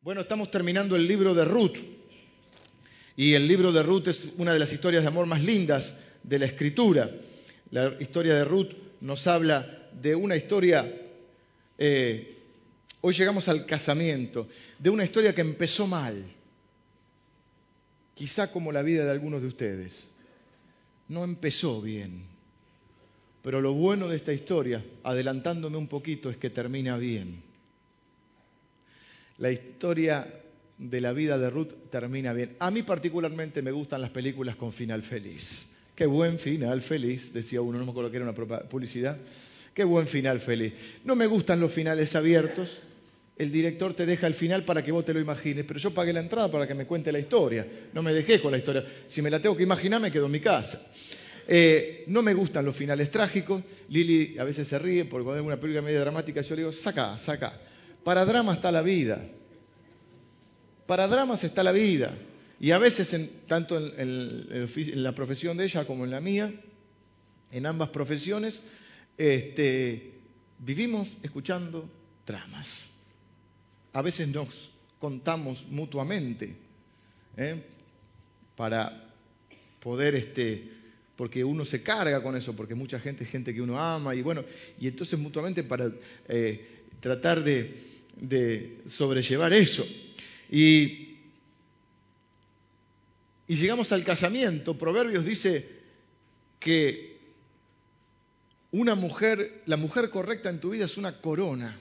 [0.00, 1.76] Bueno, estamos terminando el libro de Ruth.
[3.16, 6.38] Y el libro de Ruth es una de las historias de amor más lindas de
[6.38, 7.10] la escritura.
[7.72, 10.88] La historia de Ruth nos habla de una historia,
[11.76, 12.38] eh,
[13.00, 14.48] hoy llegamos al casamiento,
[14.78, 16.24] de una historia que empezó mal,
[18.14, 20.06] quizá como la vida de algunos de ustedes.
[21.08, 22.22] No empezó bien,
[23.42, 27.47] pero lo bueno de esta historia, adelantándome un poquito, es que termina bien.
[29.38, 30.26] La historia
[30.78, 32.56] de la vida de Ruth termina bien.
[32.58, 35.68] A mí particularmente me gustan las películas con final feliz.
[35.94, 38.34] Qué buen final feliz, decía uno, no me acuerdo que era una
[38.68, 39.16] publicidad.
[39.74, 40.72] Qué buen final feliz.
[41.04, 42.80] No me gustan los finales abiertos.
[43.36, 46.12] El director te deja el final para que vos te lo imagines, pero yo pagué
[46.12, 47.64] la entrada para que me cuente la historia.
[47.92, 48.84] No me dejé con la historia.
[49.06, 50.84] Si me la tengo que imaginar, me quedo en mi casa.
[51.46, 53.62] Eh, no me gustan los finales trágicos.
[53.88, 56.72] Lili a veces se ríe porque cuando es una película media dramática yo le digo,
[56.72, 57.67] saca, saca.
[58.04, 59.28] Para drama está la vida.
[60.88, 62.16] Para dramas está la vida.
[62.58, 63.14] Y a veces,
[63.46, 66.50] tanto en, la profesión de ella como en la mía,
[67.52, 68.62] en ambas profesiones,
[69.18, 70.14] este,
[70.58, 71.88] vivimos escuchando
[72.26, 72.86] dramas.
[73.92, 76.56] A veces nos contamos mutuamente
[77.36, 77.62] ¿eh?
[78.56, 79.12] para
[79.78, 80.72] poder, este,
[81.16, 84.22] porque uno se carga con eso, porque mucha gente es gente que uno ama, y
[84.22, 84.42] bueno,
[84.80, 85.92] y entonces mutuamente para
[86.28, 89.86] eh, tratar de sobrellevar eso.
[90.50, 91.08] Y
[93.48, 95.66] y llegamos al casamiento, Proverbios dice
[96.60, 97.18] que
[98.70, 101.80] una mujer, la mujer correcta en tu vida es una corona.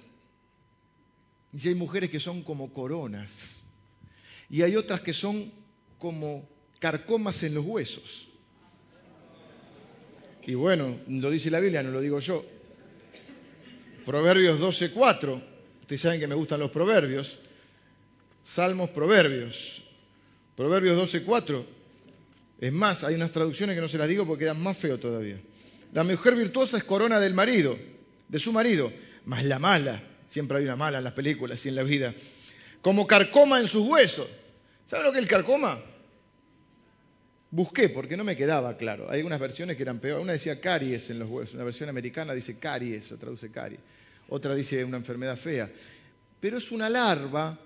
[1.51, 3.59] Y hay mujeres que son como coronas.
[4.49, 5.51] Y hay otras que son
[5.99, 6.47] como
[6.79, 8.29] carcomas en los huesos.
[10.45, 12.45] Y bueno, lo dice la Biblia, no lo digo yo.
[14.07, 15.41] Proverbios 12:4.
[15.81, 17.37] Ustedes saben que me gustan los proverbios.
[18.41, 19.83] Salmos, proverbios.
[20.55, 21.65] Proverbios 12:4.
[22.57, 25.37] Es más, hay unas traducciones que no se las digo porque quedan más feo todavía.
[25.91, 27.77] La mujer virtuosa es corona del marido,
[28.29, 28.93] de su marido,
[29.25, 32.13] más la mala, siempre hay una mala en las películas y en la vida,
[32.81, 34.27] como carcoma en sus huesos.
[34.85, 35.81] ¿Sabe lo que es el carcoma?
[37.49, 39.09] Busqué porque no me quedaba claro.
[39.09, 40.19] Hay algunas versiones que eran peor.
[40.19, 43.79] Una decía caries en los huesos, una versión americana dice caries, o traduce caries.
[44.29, 45.71] Otra dice una enfermedad fea.
[46.39, 47.57] Pero es una larva,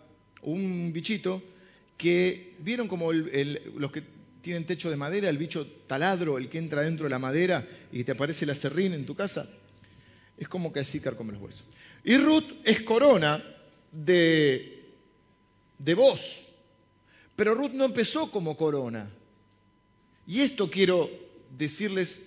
[0.43, 1.41] un bichito
[1.97, 4.03] que vieron como los que
[4.41, 8.03] tienen techo de madera, el bicho taladro, el que entra dentro de la madera y
[8.03, 9.47] te aparece la serrín en tu casa,
[10.37, 11.65] es como que así carcome los huesos.
[12.03, 13.43] Y Ruth es corona
[13.91, 14.83] de,
[15.77, 16.47] de voz,
[17.35, 19.09] pero Ruth no empezó como corona.
[20.31, 21.09] Y esto quiero
[21.57, 22.21] decirles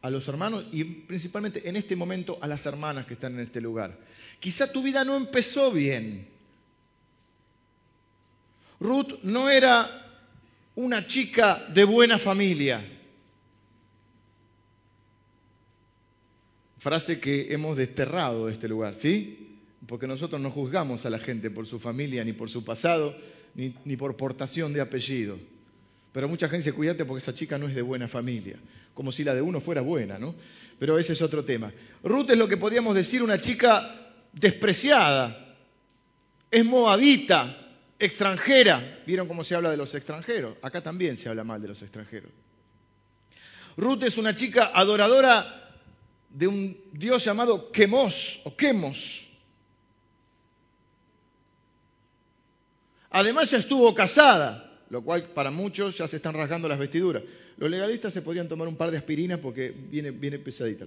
[0.00, 3.60] a los hermanos y principalmente en este momento a las hermanas que están en este
[3.60, 3.98] lugar.
[4.38, 6.28] Quizá tu vida no empezó bien.
[8.78, 9.90] Ruth no era
[10.76, 12.80] una chica de buena familia.
[16.78, 19.58] Frase que hemos desterrado de este lugar, ¿sí?
[19.88, 23.16] Porque nosotros no juzgamos a la gente por su familia, ni por su pasado,
[23.56, 25.36] ni, por portación de apellido.
[26.12, 28.56] Pero mucha gente dice, cuídate porque esa chica no es de buena familia.
[28.92, 30.34] Como si la de uno fuera buena, ¿no?
[30.78, 31.72] Pero ese es otro tema.
[32.02, 35.56] Ruth es lo que podríamos decir una chica despreciada.
[36.50, 37.56] Es moabita,
[37.98, 39.00] extranjera.
[39.06, 40.56] ¿Vieron cómo se habla de los extranjeros?
[40.60, 42.30] Acá también se habla mal de los extranjeros.
[43.78, 45.80] Ruth es una chica adoradora
[46.28, 49.26] de un dios llamado Quemos o Quemos.
[53.10, 57.24] Además ya estuvo casada, lo cual para muchos ya se están rasgando las vestiduras.
[57.56, 60.86] Los legalistas se podrían tomar un par de aspirinas porque viene, viene pesadita.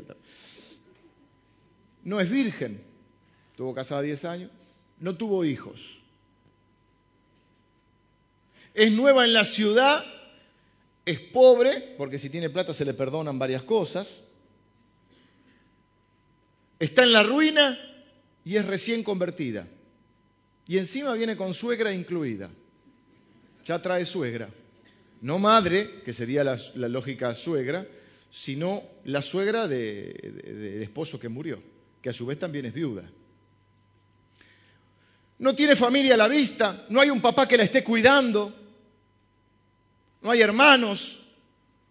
[2.03, 2.81] No es virgen,
[3.51, 4.51] estuvo casada 10 años,
[4.99, 6.05] no tuvo hijos
[8.75, 10.05] es nueva en la ciudad,
[11.05, 14.22] es pobre, porque si tiene plata se le perdonan varias cosas,
[16.77, 17.79] está en la ruina
[18.43, 19.67] y es recién convertida.
[20.67, 22.51] Y encima viene con suegra incluida.
[23.66, 24.50] Ya trae suegra.
[25.22, 26.58] No madre, que sería la,
[26.88, 27.85] lógica suegra,
[28.29, 31.62] sino la suegra de esposo que murió,
[32.02, 33.09] que a su vez también es viuda.
[35.38, 38.53] No tiene familia a la vista, no hay un papá que la esté cuidando,
[40.22, 41.20] no hay hermanos,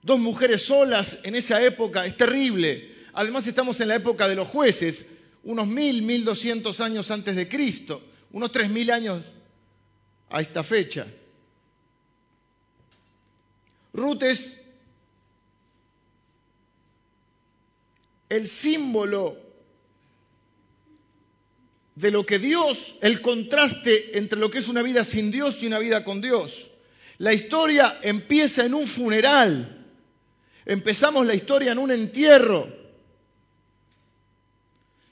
[0.03, 2.95] dos mujeres solas en esa época, es terrible.
[3.13, 5.07] Además estamos en la época de los jueces,
[5.43, 9.23] unos mil, mil doscientos años antes de Cristo, unos tres mil años
[10.31, 11.07] a esta fecha.
[13.95, 14.61] Ruth es
[18.29, 19.39] el símbolo
[21.95, 25.69] de lo que Dios, el contraste entre lo que es una vida sin Dios y
[25.69, 26.73] una vida con Dios.
[27.19, 29.87] La historia empieza en un funeral.
[30.67, 32.67] Empezamos la historia en un entierro.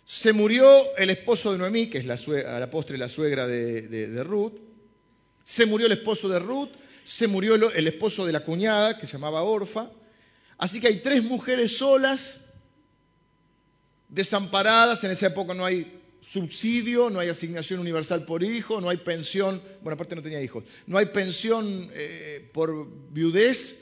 [0.04, 4.24] Se murió el esposo de Noemí, que es la, a la postre la suegra de,
[4.24, 4.71] Ruth.
[5.44, 6.70] Se murió el esposo de Ruth.
[7.04, 9.90] Se murió el esposo de la cuñada, que se llamaba Orfa.
[10.56, 12.40] Así que hay tres mujeres solas,
[14.08, 15.02] desamparadas.
[15.02, 19.60] En esa época no hay subsidio, no hay asignación universal por hijo, no hay pensión,
[19.82, 23.76] bueno, aparte no tenía hijos, no hay pensión eh, por viudez.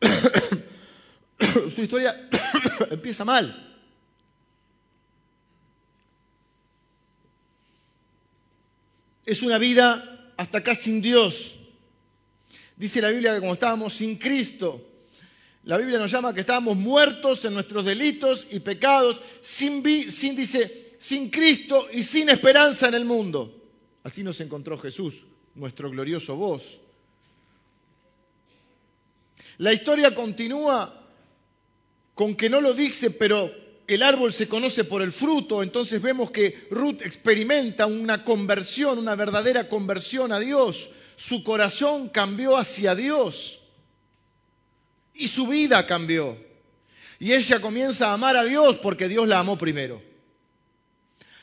[1.74, 2.28] Su historia
[2.90, 3.65] empieza mal.
[9.26, 11.56] Es una vida hasta acá sin Dios.
[12.76, 14.86] Dice la Biblia que como estábamos sin Cristo,
[15.64, 19.82] la Biblia nos llama que estábamos muertos en nuestros delitos y pecados, sin,
[20.12, 23.52] sin, dice, sin Cristo y sin esperanza en el mundo.
[24.04, 25.24] Así nos encontró Jesús,
[25.56, 26.80] nuestro glorioso voz.
[29.58, 31.02] La historia continúa
[32.14, 33.50] con que no lo dice, pero
[33.86, 39.14] el árbol se conoce por el fruto, entonces vemos que Ruth experimenta una conversión, una
[39.14, 40.90] verdadera conversión a Dios.
[41.16, 43.60] Su corazón cambió hacia Dios
[45.14, 46.36] y su vida cambió.
[47.18, 50.02] Y ella comienza a amar a Dios porque Dios la amó primero.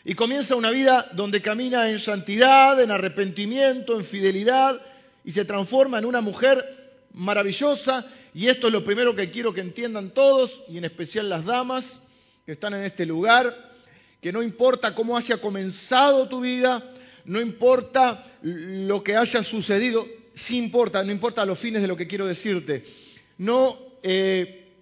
[0.05, 4.81] Y comienza una vida donde camina en santidad, en arrepentimiento, en fidelidad
[5.23, 8.05] y se transforma en una mujer maravillosa.
[8.33, 12.01] Y esto es lo primero que quiero que entiendan todos y en especial las damas
[12.45, 13.55] que están en este lugar,
[14.21, 16.93] que no importa cómo haya comenzado tu vida,
[17.25, 22.07] no importa lo que haya sucedido, sí importa, no importa los fines de lo que
[22.07, 22.83] quiero decirte.
[23.37, 24.73] No, eh,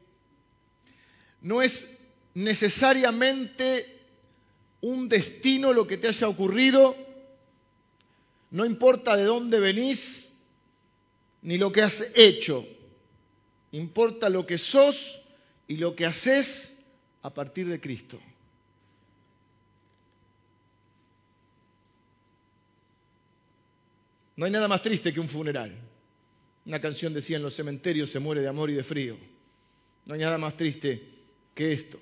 [1.41, 1.87] no es
[2.33, 3.99] necesariamente
[4.81, 6.95] un destino lo que te haya ocurrido,
[8.49, 10.31] no importa de dónde venís
[11.43, 12.65] ni lo que has hecho,
[13.71, 15.21] importa lo que sos
[15.67, 16.80] y lo que haces
[17.23, 18.19] a partir de Cristo.
[24.35, 25.71] No hay nada más triste que un funeral.
[26.65, 29.17] Una canción decía, en los cementerios se muere de amor y de frío.
[30.05, 31.09] No hay nada más triste
[31.53, 31.99] que esto.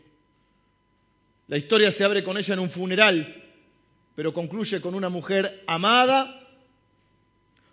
[1.48, 3.44] La historia se abre con ella en un funeral,
[4.16, 6.48] pero concluye con una mujer amada,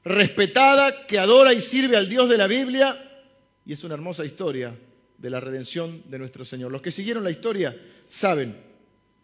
[0.04, 3.02] respetada, que adora y sirve al Dios de la Biblia,
[3.64, 4.74] y es una hermosa historia
[5.18, 6.70] de la redención de nuestro Señor.
[6.70, 7.76] Los que siguieron la historia
[8.06, 8.56] saben,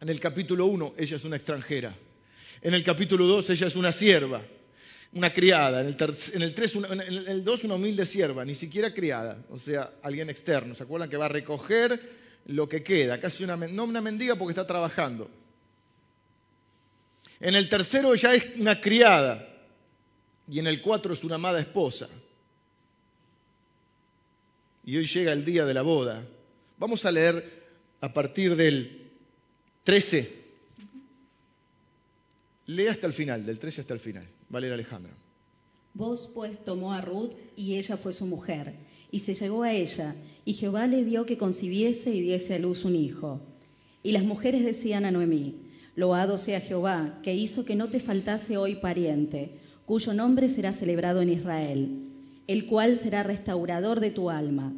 [0.00, 1.94] en el capítulo 1 ella es una extranjera,
[2.60, 4.42] en el capítulo 2 ella es una sierva,
[5.14, 6.42] una criada, en el, 3, en
[7.28, 10.74] el 2 una humilde sierva, ni siquiera criada, o sea, alguien externo.
[10.74, 12.00] ¿Se acuerdan que va a recoger
[12.46, 13.20] lo que queda?
[13.20, 15.30] Casi una, no una mendiga porque está trabajando.
[17.40, 19.48] En el tercero ya es una criada
[20.48, 22.08] y en el 4 es una amada esposa.
[24.84, 26.26] Y hoy llega el día de la boda.
[26.79, 27.62] Vamos a leer
[28.00, 29.11] a partir del
[29.84, 30.43] 13.
[32.67, 34.26] Lea hasta el final, del 13 hasta el final.
[34.49, 35.12] Valeria Alejandra.
[35.94, 38.75] Vos pues tomó a Ruth y ella fue su mujer,
[39.11, 42.85] y se llegó a ella, y Jehová le dio que concibiese y diese a luz
[42.85, 43.40] un hijo.
[44.02, 45.56] Y las mujeres decían a Noemí,
[45.94, 51.21] Loado sea Jehová, que hizo que no te faltase hoy pariente, cuyo nombre será celebrado
[51.21, 52.09] en Israel,
[52.47, 54.73] el cual será restaurador de tu alma,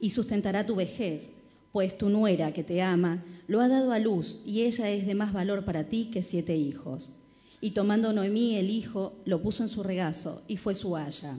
[0.00, 1.32] y sustentará tu vejez,
[1.72, 5.14] pues tu nuera que te ama lo ha dado a luz, y ella es de
[5.14, 7.12] más valor para ti que siete hijos.
[7.60, 11.36] Y tomando Noemí el hijo, lo puso en su regazo, y fue su haya.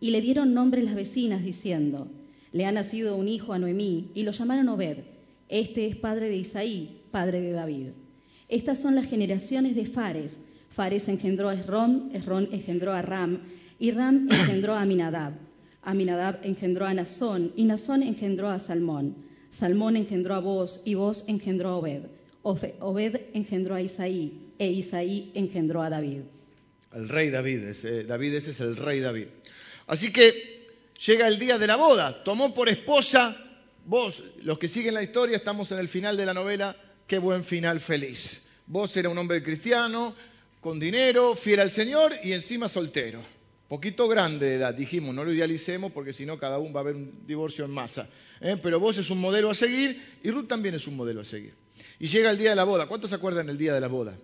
[0.00, 2.08] Y le dieron nombre las vecinas, diciendo,
[2.52, 4.98] le ha nacido un hijo a Noemí, y lo llamaron Obed.
[5.48, 7.88] Este es padre de Isaí, padre de David.
[8.48, 10.40] Estas son las generaciones de Fares.
[10.70, 13.40] Fares engendró a Esrón, Esrón engendró a Ram,
[13.78, 15.45] y Ram engendró a Aminadab.
[15.86, 19.24] Aminadab engendró a Nazón, y Nazón engendró a Salmón.
[19.50, 22.02] Salmón engendró a Boz, y Boz engendró a Obed.
[22.42, 26.22] Obed engendró a Isaí, e Isaí engendró a David.
[26.92, 29.28] El rey David, ese, David ese es el rey David.
[29.86, 30.66] Así que
[31.06, 33.36] llega el día de la boda, tomó por esposa,
[33.84, 36.74] vos, los que siguen la historia, estamos en el final de la novela,
[37.06, 38.44] qué buen final feliz.
[38.66, 40.16] Vos era un hombre cristiano,
[40.60, 43.35] con dinero, fiel al Señor y encima soltero.
[43.68, 46.82] Poquito grande de edad, dijimos, no lo idealicemos porque si no cada uno va a
[46.82, 48.08] haber un divorcio en masa.
[48.40, 48.56] ¿eh?
[48.62, 51.54] Pero vos es un modelo a seguir y Ruth también es un modelo a seguir.
[51.98, 52.86] Y llega el día de la boda.
[52.86, 54.16] ¿Cuántos se acuerdan del día de la boda?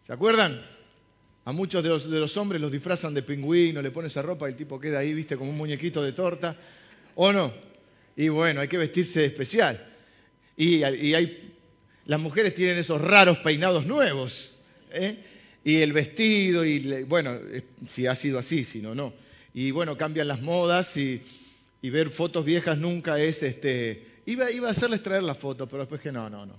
[0.00, 0.64] ¿Se acuerdan?
[1.46, 4.56] A muchos de los, hombres los disfrazan de pingüino, le pones esa ropa y el
[4.56, 6.56] tipo queda ahí, viste, como un muñequito de torta.
[7.16, 7.52] ¿O no?
[8.16, 9.84] Y bueno, hay que vestirse especial.
[10.56, 11.56] Y, hay,
[12.04, 14.55] las mujeres tienen esos raros peinados nuevos.
[14.92, 15.16] ¿Eh?
[15.64, 19.12] Y el vestido, y bueno, eh, si ha sido así, si no, no.
[19.52, 21.22] Y bueno, cambian las modas y,
[21.82, 24.06] ver fotos viejas nunca es este.
[24.26, 26.54] Iba, iba a hacerles traer la foto, pero después que no, no, no.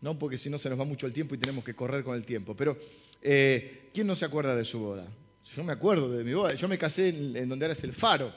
[0.00, 2.14] No, porque si no se nos va mucho el tiempo y tenemos que correr con
[2.14, 2.54] el tiempo.
[2.54, 2.78] Pero,
[3.22, 5.06] eh, ¿quién no se acuerda de su boda?
[5.54, 6.54] Yo me acuerdo de mi boda.
[6.54, 8.32] Yo me casé en, donde era el faro.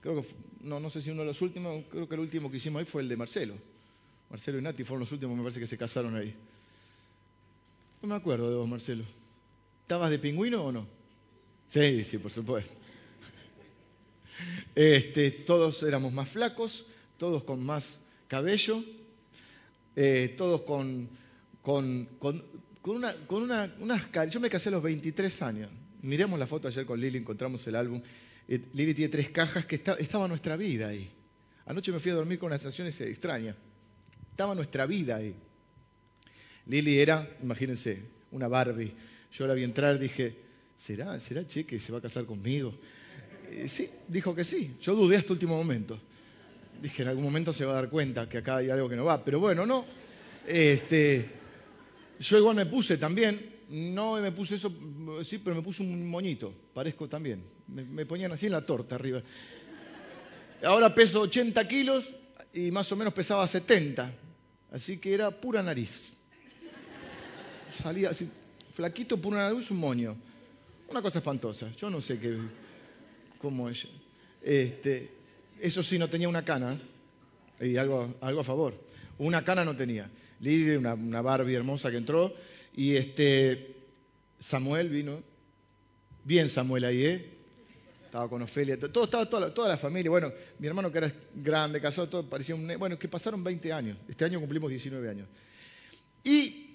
[0.00, 0.28] Creo que,
[0.62, 2.86] no, no sé si uno de los últimos, creo que el último que hicimos ahí
[2.86, 3.54] fue el de Marcelo.
[4.30, 6.34] Marcelo y Nati fueron los últimos, me parece que se casaron ahí.
[8.02, 9.04] No me acuerdo de vos, Marcelo.
[9.82, 10.86] ¿Estabas de pingüino o no?
[11.68, 12.74] Sí, sí, por supuesto.
[14.74, 16.84] Este, todos éramos más flacos,
[17.16, 17.98] todos con más
[18.28, 18.84] cabello,
[19.94, 21.08] eh, todos con,
[21.62, 22.42] con, con,
[22.84, 25.70] una, con una, unas Yo me casé a los 23 años.
[26.02, 28.02] Miremos la foto ayer con Lili, encontramos el álbum.
[28.46, 31.10] Eh, Lili tiene tres cajas que estaba nuestra vida ahí.
[31.64, 33.56] Anoche me fui a dormir con una sensación extraña.
[34.30, 35.34] Estaba nuestra vida ahí.
[36.66, 38.92] Lili era, imagínense, una Barbie.
[39.32, 40.36] Yo la vi entrar, dije,
[40.74, 42.74] ¿será, será Che que se va a casar conmigo?
[43.50, 44.76] Eh, sí, dijo que sí.
[44.80, 46.00] Yo dudé hasta el último momento.
[46.82, 49.04] Dije, en algún momento se va a dar cuenta que acá hay algo que no
[49.04, 49.24] va.
[49.24, 49.86] Pero bueno, no.
[50.46, 51.30] Este,
[52.18, 54.72] yo igual me puse también, no me puse eso,
[55.24, 57.42] sí, pero me puse un moñito, parezco también.
[57.68, 59.22] Me, me ponían así en la torta arriba.
[60.62, 62.06] Ahora peso 80 kilos
[62.52, 64.12] y más o menos pesaba 70.
[64.72, 66.15] Así que era pura nariz.
[67.70, 68.28] Salía así,
[68.72, 70.16] flaquito, pura nariz, un moño.
[70.88, 71.70] Una cosa espantosa.
[71.72, 72.38] Yo no sé qué,
[73.38, 73.86] cómo es.
[74.42, 75.10] Este,
[75.60, 76.80] eso sí, no tenía una cana.
[77.60, 78.74] Y algo, algo a favor.
[79.18, 80.10] Una cana no tenía.
[80.40, 82.34] Lili, una, una Barbie hermosa que entró.
[82.74, 83.74] Y este,
[84.40, 85.22] Samuel vino.
[86.24, 87.36] Bien Samuel ahí, ¿eh?
[88.16, 90.10] estaba con Ofelia, todo, estaba toda la, toda la familia.
[90.10, 92.66] Bueno, mi hermano que era grande, casado, todo parecía un...
[92.78, 93.98] Bueno, que pasaron 20 años.
[94.08, 95.28] Este año cumplimos 19 años.
[96.24, 96.65] Y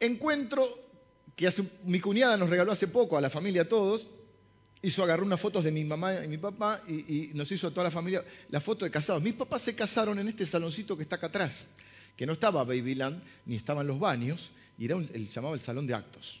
[0.00, 0.88] encuentro
[1.36, 1.48] que
[1.84, 4.08] mi cuñada nos regaló hace poco a la familia a todos,
[4.82, 7.84] hizo agarrar unas fotos de mi mamá y mi papá y, nos hizo a toda
[7.84, 9.22] la familia la foto de casados.
[9.22, 11.64] Mis papás se casaron en este saloncito que está acá atrás,
[12.16, 15.94] que no estaba Babyland, ni estaban los baños, y era el, llamaba el salón de
[15.94, 16.40] actos.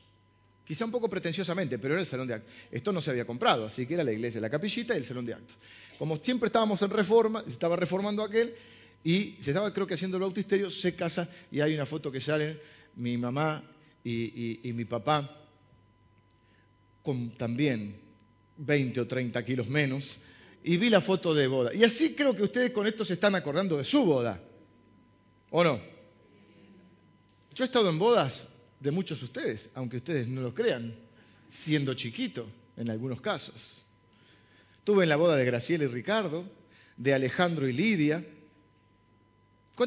[0.64, 2.52] Quizá un poco pretenciosamente, pero era el salón de actos.
[2.70, 5.24] Esto no se había comprado, así que era la iglesia, la capillita y el salón
[5.24, 5.56] de actos.
[5.98, 8.54] Como siempre estábamos en reforma, estaba reformando aquel,
[9.02, 12.20] y se estaba creo que haciendo el bautisterio, se casa y hay una foto que
[12.20, 12.60] sale
[12.98, 13.62] mi mamá
[14.04, 15.28] y, mi papá
[17.02, 17.96] con también
[18.58, 20.18] 20 o 30 kilos menos,
[20.62, 21.72] y vi la foto de boda.
[21.72, 24.42] Y así creo que ustedes con esto se están acordando de su boda,
[25.50, 25.80] ¿o no?
[27.54, 28.46] Yo he estado en bodas
[28.78, 30.94] de muchos de ustedes, aunque ustedes no lo crean,
[31.48, 33.84] siendo chiquito en algunos casos.
[34.84, 36.44] Tuve en la boda de Graciela y Ricardo,
[36.96, 38.24] de Alejandro y Lidia.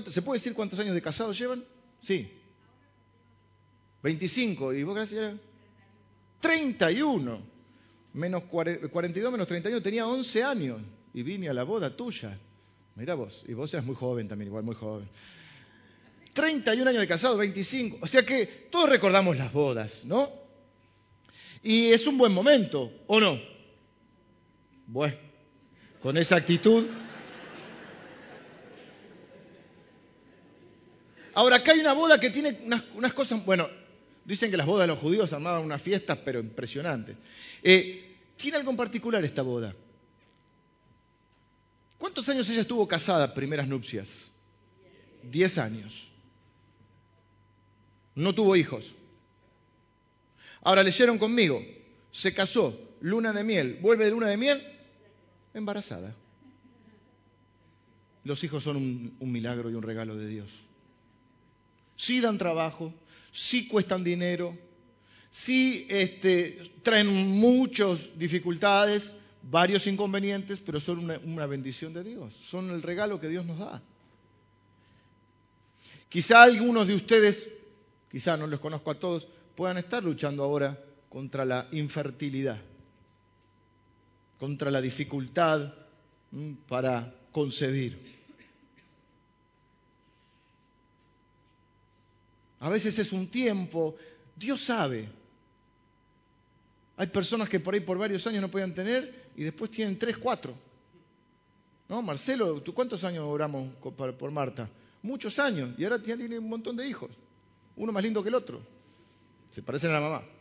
[0.08, 1.64] ¿Se puede decir cuántos años de casados llevan?
[2.00, 2.41] Sí.
[4.04, 4.74] 25.
[4.74, 5.38] ¿Y vos, Graciela?
[6.40, 7.40] 31.
[8.14, 9.82] Menos 42 menos 31.
[9.82, 10.82] Tenía 11 años
[11.14, 12.38] y vine a la boda tuya.
[12.96, 13.44] Mira vos.
[13.48, 15.08] Y vos eras muy joven también, igual muy joven.
[16.34, 18.00] 31 años de casado, 25.
[18.02, 20.30] O sea que todos recordamos las bodas, ¿no?
[21.64, 23.40] Y es un buen momento, ¿o no?
[24.88, 25.16] Bueno,
[26.02, 26.88] con esa actitud.
[31.34, 32.60] Ahora, acá hay una boda que tiene
[32.96, 33.68] unas, cosas, bueno,
[34.26, 37.18] dicen que las bodas de los judíos armaban unas fiestas, pero impresionantes.
[37.64, 39.76] Eh, tiene algo en particular esta boda.
[41.98, 44.32] ¿Cuántos años ella estuvo casada, primeras nupcias?
[45.24, 46.12] Diez años
[48.16, 48.96] no tuvo hijos.
[50.62, 51.64] Ahora leyeron conmigo,
[52.12, 54.62] se casó, luna de miel, vuelve de luna de miel,
[55.54, 56.16] embarazada.
[58.24, 60.50] Los hijos son un, milagro y un regalo de Dios.
[61.96, 62.94] Sí dan trabajo,
[63.32, 64.58] sí cuestan dinero,
[65.30, 72.82] sí este, traen muchas dificultades, varios inconvenientes, pero son una bendición de Dios, son el
[72.82, 73.82] regalo que Dios nos da.
[76.10, 77.50] Quizá algunos de ustedes
[78.12, 82.60] quizá no los conozco a todos, puedan estar luchando ahora contra la infertilidad,
[84.38, 85.74] contra la dificultad
[86.68, 88.21] para concebir.
[92.62, 93.96] A veces es un tiempo,
[94.36, 95.10] Dios sabe.
[96.96, 100.18] Hay personas que por ahí por varios años no podían tener y después tienen tres,
[100.18, 100.54] cuatro.
[101.90, 102.04] ¿No?
[102.04, 104.70] Marcelo, ¿tú cuántos años oramos por Marta?
[105.02, 107.10] Muchos años y ahora tiene un montón de hijos.
[107.76, 108.62] Uno más lindo que el otro.
[109.50, 110.24] Se parecen a la mamá.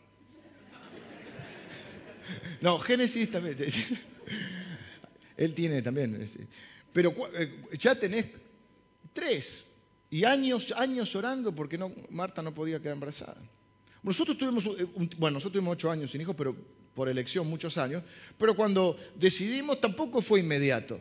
[2.61, 3.57] No, Génesis también.
[5.37, 6.29] Él tiene también.
[6.93, 8.27] Pero eh, ya tenés
[9.11, 9.65] tres.
[10.11, 13.41] Y años, años orando porque no, Marta no podía quedar embarazada.
[14.03, 14.85] Nosotros tuvimos, eh,
[15.17, 16.55] bueno, nosotros tuvimos ocho años sin hijos, pero
[16.93, 18.03] por elección muchos años.
[18.37, 20.99] Pero cuando decidimos tampoco fue inmediato.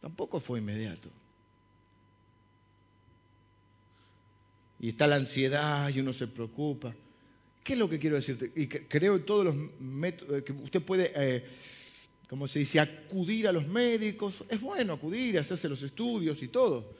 [0.00, 1.10] Tampoco fue inmediato.
[4.78, 6.94] Y está la ansiedad y uno se preocupa.
[7.62, 8.50] ¿Qué es lo que quiero decirte?
[8.54, 11.44] Y creo todos los métodos eh, que usted puede, eh,
[12.30, 14.44] como se dice, acudir a los médicos.
[14.48, 16.94] Es bueno acudir, hacerse los estudios y todo.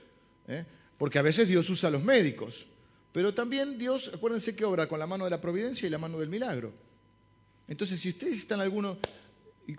[0.48, 0.64] ¿eh?
[0.98, 2.66] Porque a veces Dios usa a los médicos.
[3.12, 6.18] Pero también Dios, acuérdense que obra con la mano de la providencia y la mano
[6.18, 6.72] del milagro.
[7.68, 8.98] Entonces, si ustedes están algunos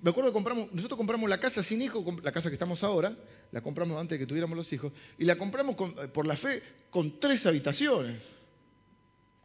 [0.01, 3.13] me acuerdo que compramos, nosotros compramos la casa sin hijos, la casa que estamos ahora,
[3.51, 6.63] la compramos antes de que tuviéramos los hijos, y la compramos eh, por la fe
[6.89, 8.21] con tres habitaciones,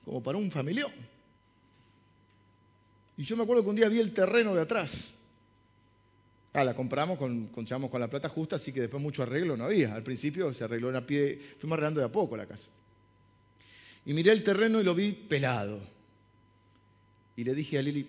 [0.04, 0.92] como para un familión.
[3.16, 5.15] Y yo me acuerdo que un día vi el terreno de atrás.
[6.56, 9.64] Ah, la compramos con, con, con la plata justa, así que después mucho arreglo no
[9.64, 9.94] había.
[9.94, 12.70] Al principio se arregló en a pie, fuimos arreglando de a poco la casa.
[14.06, 15.78] Y miré el terreno y lo vi pelado.
[17.36, 18.08] Y le dije a Lili,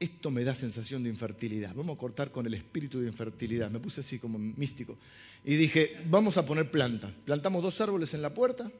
[0.00, 1.72] esto me da sensación de infertilidad.
[1.72, 3.70] Vamos a cortar con el espíritu de infertilidad.
[3.70, 4.98] Me puse así como místico.
[5.44, 7.14] Y dije, vamos a poner planta.
[7.24, 8.72] Plantamos dos árboles en la puerta,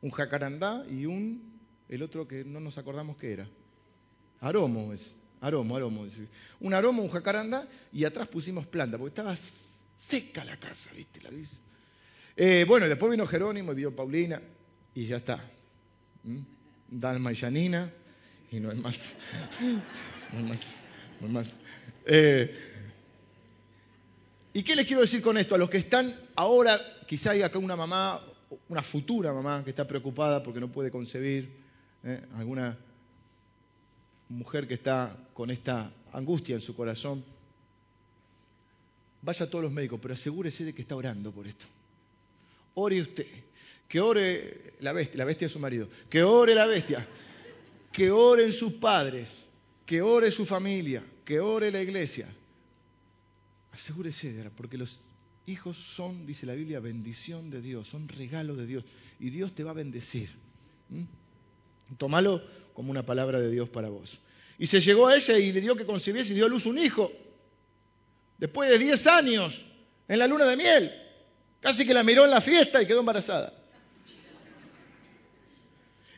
[0.00, 1.52] un jacarandá y un,
[1.90, 3.48] el otro que no nos acordamos qué era.
[4.40, 5.14] Aromo es.
[5.42, 6.06] Aromo, aromo.
[6.60, 9.36] Un aromo, un jacarandá y atrás pusimos planta, porque estaba
[9.96, 11.20] seca la casa, ¿viste?
[11.20, 11.30] La
[12.34, 14.40] eh, bueno, después vino Jerónimo y vio Paulina
[14.94, 15.44] y ya está.
[16.22, 16.38] ¿Mm?
[16.88, 17.92] Dalma y Janina
[18.50, 19.14] y no es más
[20.32, 20.80] no más,
[21.20, 21.58] no más.
[22.06, 22.56] Eh,
[24.54, 25.54] ¿Y qué les quiero decir con esto?
[25.54, 28.20] A los que están ahora, quizá hay acá una mamá,
[28.68, 31.62] una futura mamá que está preocupada porque no puede concebir,
[32.04, 32.78] eh, alguna
[34.32, 37.24] mujer que está con esta angustia en su corazón,
[39.20, 41.66] vaya a todos los médicos, pero asegúrese de que está orando por esto.
[42.74, 43.26] Ore usted,
[43.86, 47.06] que ore la bestia, la bestia de su marido, que ore la bestia,
[47.92, 49.44] que oren sus padres,
[49.84, 52.26] que ore su familia, que ore la iglesia.
[53.72, 54.98] Asegúrese de porque los
[55.46, 58.84] hijos son, dice la Biblia, bendición de Dios, son regalo de Dios
[59.20, 60.30] y Dios te va a bendecir.
[61.98, 62.42] Tómalo
[62.74, 64.18] como una palabra de Dios para vos.
[64.62, 66.78] Y se llegó a ella y le dio que concibiese y dio a luz un
[66.78, 67.10] hijo.
[68.38, 69.64] Después de 10 años,
[70.06, 70.92] en la luna de miel.
[71.58, 73.52] Casi que la miró en la fiesta y quedó embarazada.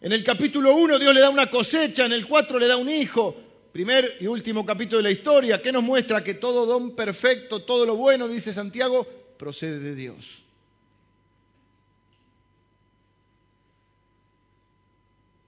[0.02, 2.90] En el capítulo 1 Dios le da una cosecha, en el 4 le da un
[2.90, 3.34] hijo,
[3.72, 7.86] primer y último capítulo de la historia, que nos muestra que todo don perfecto, todo
[7.86, 9.06] lo bueno, dice Santiago,
[9.38, 10.43] procede de Dios.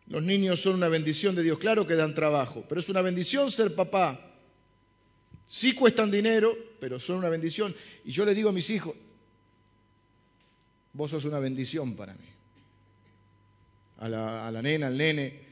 [0.08, 3.50] Los niños son una bendición de Dios, claro que dan trabajo, pero es una bendición
[3.50, 4.20] ser papá.
[5.46, 7.74] Sí cuestan dinero, pero son una bendición.
[8.04, 8.94] Y yo le digo a mis hijos,
[10.92, 12.26] vos sos una bendición para mí.
[13.98, 15.46] A la, a la nena, al nene,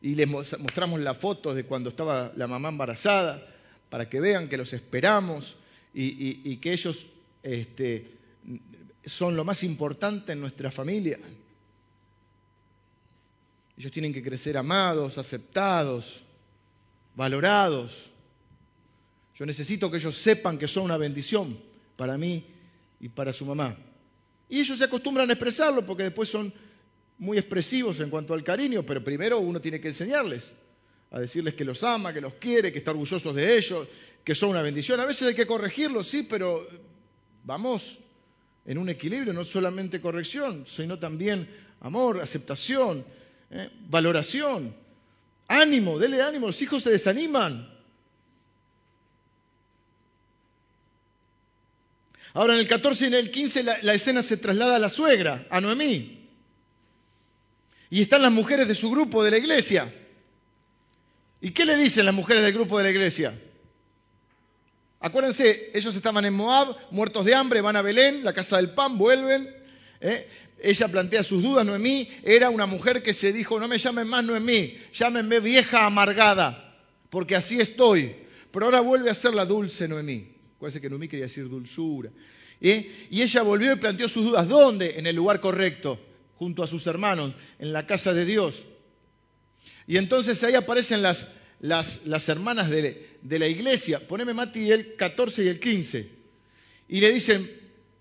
[0.00, 3.42] y les mostramos la foto de cuando estaba la mamá embarazada,
[3.88, 5.56] para que vean que los esperamos
[5.94, 7.08] y, que ellos
[7.42, 8.18] este,
[9.04, 11.18] son lo más importante en nuestra familia.
[13.78, 16.24] Ellos tienen que crecer amados, aceptados,
[17.14, 18.10] valorados.
[19.36, 21.56] Yo necesito que ellos sepan que son una bendición
[21.96, 22.44] para mí
[22.98, 23.76] y para su mamá.
[24.48, 26.52] Y ellos se acostumbran a expresarlo porque después son
[27.18, 30.52] muy expresivos en cuanto al cariño, pero primero uno tiene que enseñarles,
[31.12, 33.86] a decirles que los ama, que los quiere, que está orgullosos de ellos,
[34.24, 34.98] que son una bendición.
[34.98, 36.66] A veces hay que corregirlos, sí, pero
[37.44, 37.96] vamos
[38.66, 43.04] en un equilibrio, no solamente corrección, sino también amor, aceptación,
[43.50, 43.70] ¿eh?
[43.88, 44.74] valoración,
[45.46, 47.78] ánimo, dele ánimo, los hijos se desaniman.
[52.34, 55.46] Ahora en el 14 y en el 15 la, escena se traslada a la suegra,
[55.50, 56.28] a Noemí.
[57.90, 59.92] Y están las mujeres de su grupo de la iglesia.
[61.40, 63.34] ¿Y qué le dicen las mujeres del grupo de la iglesia?
[65.00, 68.98] Acuérdense, ellos estaban en Moab, muertos de hambre, van a Belén, la casa del pan,
[68.98, 69.48] vuelven.
[70.00, 70.28] ¿eh?
[70.60, 74.24] Ella plantea sus dudas, Noemí era una mujer que se dijo, no me llamen más
[74.24, 76.76] Noemí, llámenme vieja amargada,
[77.10, 78.16] porque así estoy.
[78.50, 80.32] Pero ahora vuelve a ser la dulce Noemí.
[80.56, 82.10] Acuérdense que Noemí quería decir dulzura.
[82.60, 83.06] ¿eh?
[83.10, 84.48] Y ella volvió y planteó sus dudas.
[84.48, 84.98] ¿Dónde?
[84.98, 86.00] En el lugar correcto
[86.38, 88.66] junto a sus hermanos en la casa de Dios.
[89.86, 91.28] Y entonces ahí aparecen las,
[91.60, 94.00] las, hermanas de, de, la iglesia.
[94.00, 96.10] Poneme Mati el 14 y el 15.
[96.88, 97.50] Y le dicen,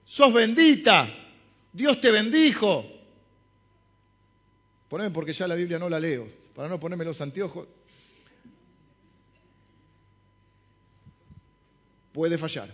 [0.05, 1.13] sos bendita,
[1.77, 2.85] Dios te bendijo.
[4.89, 7.67] Poneme porque ya la Biblia no la leo, para no ponerme los anteojos.
[12.17, 12.73] puede fallar.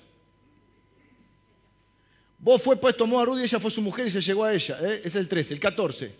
[2.39, 4.53] Vos fue pues tomó a Ruth y ella fue su mujer y se llegó a
[4.53, 4.79] ella.
[4.81, 5.01] ¿eh?
[5.03, 6.15] Es el 13, el 14.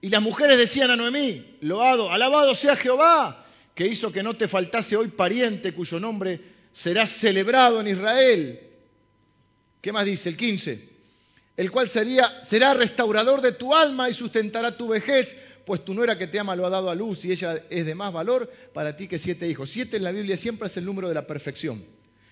[0.00, 4.46] Y las mujeres decían a Noemí, loado, alabado sea Jehová, que hizo que no te
[4.46, 8.60] faltase hoy pariente cuyo nombre será celebrado en Israel.
[9.80, 10.28] ¿Qué más dice?
[10.28, 10.89] El 15.
[11.60, 16.16] El cual sería, será restaurador de tu alma y sustentará tu vejez, pues tu nuera
[16.16, 18.96] que te ama lo ha dado a luz y ella es de más valor para
[18.96, 19.68] ti que siete hijos.
[19.68, 21.84] Siete en la Biblia siempre es el número de la perfección.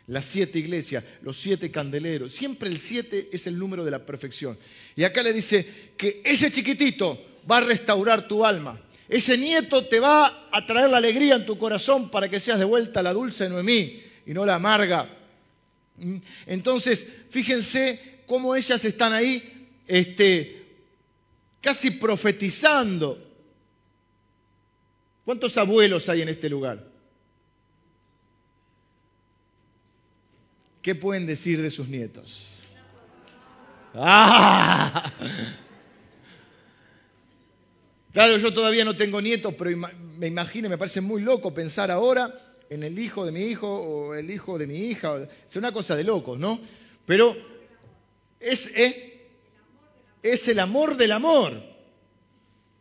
[0.07, 4.57] Las siete iglesias, los siete candeleros, siempre el siete es el número de la perfección.
[4.97, 8.81] Y acá le dice que ese chiquitito va a restaurar tu alma.
[9.11, 12.65] Ese nieto te va a traer la alegría en tu corazón para que seas de
[12.65, 15.07] vuelta la dulce Noemí y no la amarga.
[16.47, 20.67] Entonces, fíjense cómo ellas están ahí este,
[21.61, 23.25] casi profetizando.
[25.25, 26.87] ¿Cuántos abuelos hay en este lugar?
[30.81, 32.55] ¿Qué pueden decir de sus nietos?
[33.95, 35.13] ¡Ah!
[38.11, 39.71] Claro, yo todavía no tengo nietos, pero
[40.17, 42.35] me imagino, me parece muy loco pensar ahora
[42.69, 45.29] en el hijo de mi hijo o el hijo de mi hija.
[45.47, 46.59] Es una cosa de locos, ¿no?
[47.07, 47.37] Pero
[48.41, 49.29] es, eh,
[50.23, 51.63] es el amor del amor.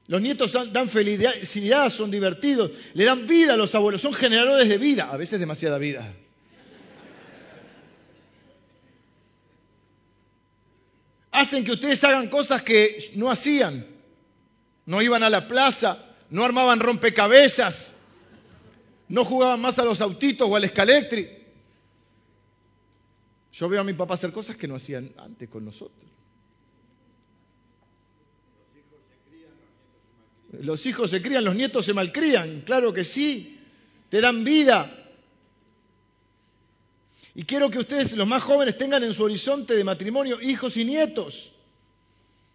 [0.08, 4.78] Los nietos dan felicidad, son divertidos, le dan vida a los abuelos, son generadores de
[4.78, 6.14] vida, a veces demasiada vida.
[11.32, 13.86] Hacen que ustedes hagan cosas que no hacían.
[14.86, 17.92] No iban a la plaza, no armaban rompecabezas,
[19.10, 21.37] no jugaban más a los autitos o al escalectri.
[23.58, 26.06] Yo veo a mi papá hacer cosas que no hacían antes con nosotros.
[30.62, 33.60] Los hijos se crían, los nietos se malcrían, claro que sí,
[34.10, 34.94] te dan vida.
[37.34, 40.86] Y quiero que ustedes, los más jóvenes, tengan en su horizonte de matrimonio hijos y
[40.86, 41.52] nietos.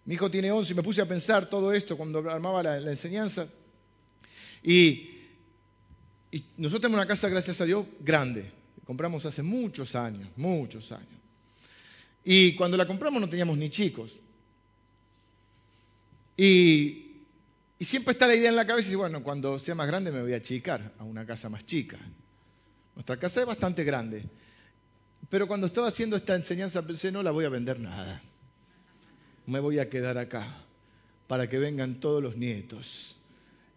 [0.05, 3.49] Mi hijo tiene 11 y me puse a pensar todo esto cuando armaba la, enseñanza.
[4.63, 5.19] Y,
[6.31, 8.62] y nosotros tenemos una casa, gracias a Dios, grande.
[8.85, 11.09] Compramos hace muchos años, muchos años.
[12.25, 14.19] Y cuando la compramos no teníamos ni chicos.
[16.37, 17.09] Y,
[17.81, 20.35] siempre está la idea en la cabeza y bueno, cuando sea más grande me voy
[20.35, 21.99] a achicar a una casa más chica.
[22.95, 24.25] Nuestra casa es bastante grande.
[25.29, 28.23] Pero cuando estaba haciendo esta enseñanza pensé, no la voy a vender nada
[29.47, 30.47] me voy a quedar acá
[31.27, 33.17] para que vengan todos los nietos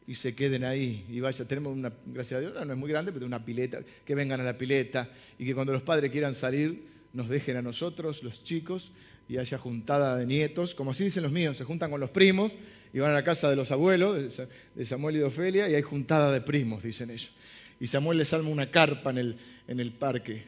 [0.08, 3.12] y se queden ahí y vaya, tenemos una, gracias a Dios, no es muy grande,
[3.12, 6.96] pero una pileta, que vengan a la pileta y que cuando los padres quieran salir
[7.14, 8.92] nos dejen a nosotros, los chicos,
[9.28, 12.52] y haya juntada de nietos, como así dicen los míos, se juntan con los primos
[12.94, 14.38] y van a la casa de los abuelos,
[14.76, 17.32] de Samuel y de Ofelia, y hay juntada de primos, dicen ellos.
[17.80, 19.38] Y Samuel les arma una carpa en el,
[19.68, 20.44] en el parque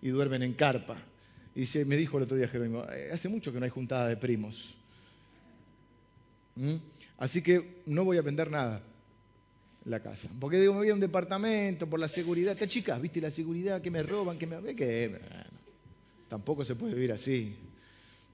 [0.00, 0.96] y duermen en carpa.
[1.54, 4.16] Y me dijo el otro día Jerónimo, eh, hace mucho que no hay juntada de
[4.16, 4.74] primos.
[6.54, 6.76] ¿Mm?
[7.18, 8.82] Así que no voy a vender nada
[9.84, 10.28] la casa.
[10.40, 12.52] Porque digo, me voy a un departamento por la seguridad.
[12.52, 13.80] Esta chicas, ¿viste la seguridad?
[13.80, 14.74] Que me roban, que me...
[14.74, 15.18] ¿Qué?
[16.28, 17.54] tampoco se puede vivir así.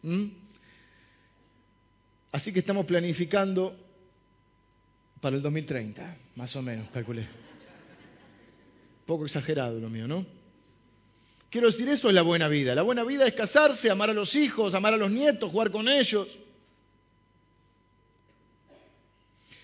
[0.02, 0.26] ¿Mm?
[2.32, 3.76] Así que estamos planificando
[5.20, 7.28] para el 2030, más o menos, calculé.
[9.06, 10.24] Poco exagerado lo mío, ¿no?
[11.50, 12.74] Quiero decir, eso es la buena vida.
[12.74, 15.88] La buena vida es casarse, amar a los hijos, amar a los nietos, jugar con
[15.88, 16.38] ellos.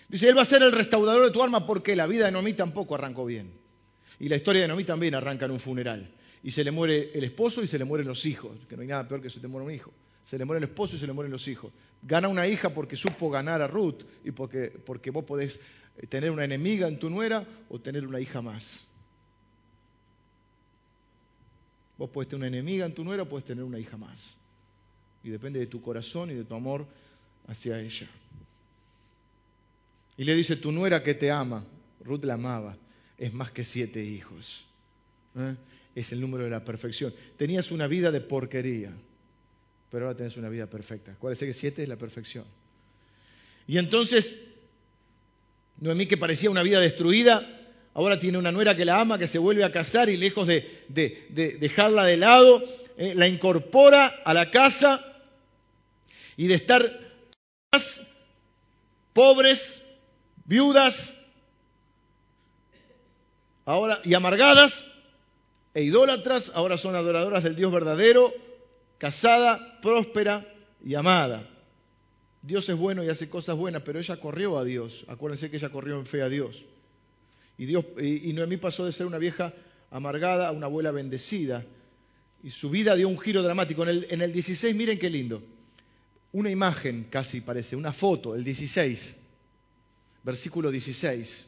[0.09, 2.53] Dice, Él va a ser el restaurador de tu alma porque la vida de Noemí
[2.53, 3.51] tampoco arrancó bien.
[4.19, 6.11] Y la historia de Noemí también arranca en un funeral.
[6.41, 8.87] Y se le muere el esposo y se le mueren los hijos, que no hay
[8.87, 9.93] nada peor que se te muera un hijo.
[10.23, 11.71] Se le muere el esposo y se le mueren los hijos.
[12.01, 15.59] Gana una hija porque supo ganar a Ruth y porque, porque vos podés
[16.07, 18.85] tener una enemiga en tu nuera o tener una hija más.
[21.97, 24.35] Vos puedes tener una enemiga en tu nuera o puedes tener una hija más.
[25.23, 26.87] Y depende de tu corazón y de tu amor
[27.47, 28.07] hacia ella.
[30.19, 31.65] Y le dice, tu nuera que te ama,
[32.03, 32.75] Ruth la amaba,
[33.17, 34.65] es más que siete hijos.
[35.37, 35.55] ¿eh?
[35.95, 37.13] Es el número de la perfección.
[37.37, 38.91] Tenías una vida de porquería,
[39.89, 41.13] pero ahora tenés una vida perfecta.
[41.13, 42.43] Acuérdense que siete es la perfección.
[43.65, 44.35] Y entonces,
[45.77, 47.47] Noemí que parecía una vida destruida,
[47.93, 50.83] ahora tiene una nuera que la ama, que se vuelve a casar y lejos de,
[50.89, 52.61] dejarla de lado,
[52.97, 55.01] eh, la incorpora a la casa
[56.35, 57.13] y de estar
[57.71, 58.01] más
[59.13, 59.85] pobres,
[60.49, 61.21] viudas,
[63.65, 64.89] ahora y amargadas
[65.75, 68.33] e idólatras, ahora son adoradoras del Dios verdadero,
[68.97, 70.51] casada, próspera
[70.83, 71.47] y amada.
[72.41, 75.05] Dios es bueno y hace cosas buenas, pero ella corrió a Dios.
[75.07, 76.65] Acuérdense que ella corrió en fe a Dios.
[77.59, 79.53] Y, Dios, y, Noemí pasó de ser una vieja
[79.91, 81.63] amargada a una abuela bendecida.
[82.41, 83.83] Y su vida dio un giro dramático.
[83.83, 85.43] En el, en el 16, miren qué lindo.
[86.31, 89.18] Una imagen casi parece, una foto, el 16,
[90.23, 91.47] versículo 16.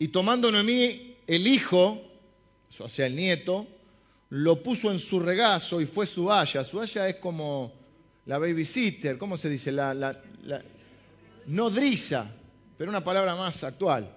[0.00, 2.00] Y tomando Noemí el hijo,
[2.78, 3.66] o sea, el nieto,
[4.30, 6.62] lo puso en su regazo y fue su haya.
[6.64, 7.72] Su haya es como
[8.26, 9.72] la babysitter, ¿cómo se dice?
[9.72, 10.16] La,
[11.46, 12.30] nodriza,
[12.76, 14.14] pero una palabra más actual.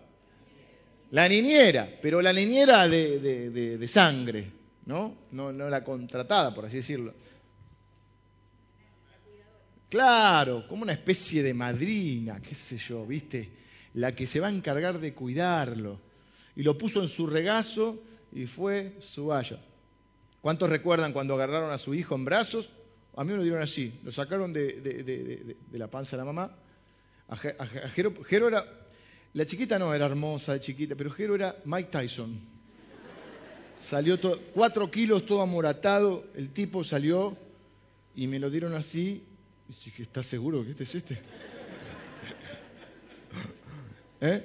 [1.11, 4.51] La niñera, pero la niñera de, de, de, sangre.
[4.85, 5.15] ¿no?
[5.31, 7.13] No la contratada, por así decirlo.
[9.91, 13.51] Claro, como una especie de madrina, qué sé yo, ¿viste?
[13.95, 15.99] La que se va a encargar de cuidarlo.
[16.55, 18.01] Y lo puso en su regazo
[18.31, 19.59] y fue su haya.
[20.39, 22.69] ¿Cuántos recuerdan cuando agarraron a su hijo en brazos?
[23.17, 26.55] A mí me lo dieron así, lo sacaron de, la panza de la mamá.
[27.27, 28.65] A Jero, Jero, era,
[29.33, 32.39] la chiquita no era hermosa de chiquita, pero Jero era Mike Tyson.
[33.77, 37.35] Salió todo, cuatro kilos todo amoratado, el tipo salió
[38.15, 39.25] y me lo dieron así.
[39.97, 41.21] ¿Estás seguro que este es este?
[44.21, 44.43] ¿Eh?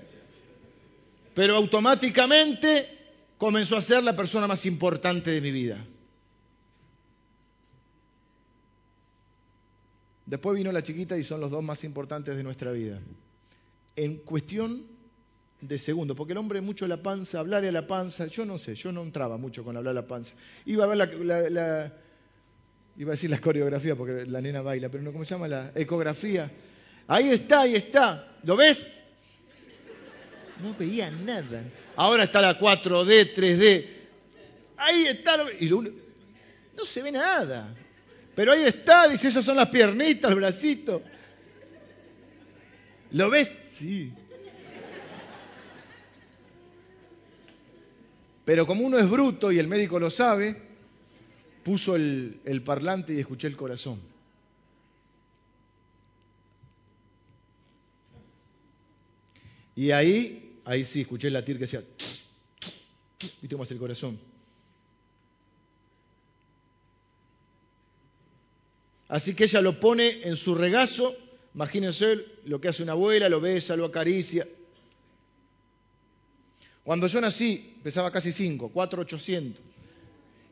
[1.34, 2.88] Pero automáticamente
[3.36, 5.84] comenzó a ser la persona más importante de mi vida.
[10.24, 13.00] Después vino la chiquita y son los dos más importantes de nuestra vida.
[13.94, 14.86] En cuestión
[15.60, 18.74] de segundos, porque el hombre mucho la panza, hablarle a la panza, yo no sé,
[18.74, 20.34] yo no entraba mucho con hablar a la panza.
[20.64, 21.92] Iba a ver la
[22.98, 25.48] iba a decir la coreografía porque la nena baila, pero no, ¿cómo se llama?
[25.48, 26.50] La ecografía.
[27.06, 28.36] Ahí está, ahí está.
[28.42, 28.84] ¿Lo ves?
[30.62, 31.62] No veía nada.
[31.96, 33.86] Ahora está la 4D, 3D.
[34.76, 35.36] Ahí está.
[35.36, 35.50] Lo...
[35.50, 37.74] Y no se ve nada.
[38.34, 41.02] Pero ahí está, dice, esas son las piernitas, el bracito.
[43.12, 43.50] ¿Lo ves?
[43.72, 44.12] Sí.
[48.44, 50.65] Pero como uno es bruto y el médico lo sabe,
[51.66, 54.00] puso el, parlante y escuché el corazón.
[59.74, 61.82] Y ahí, ahí sí, escuché el latir que decía,
[63.20, 64.16] ¿viste cómo hace el corazón?
[69.08, 71.16] Así que ella lo pone en su regazo,
[71.52, 74.46] imagínense lo que hace una abuela, lo besa, lo acaricia.
[76.84, 79.75] Cuando yo nací, pesaba casi 5, 4,800.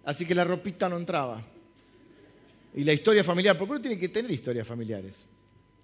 [0.04, 1.42] Así que la ropita no entraba.
[2.74, 5.26] Y la historia familiar, porque uno tiene que tener historias familiares.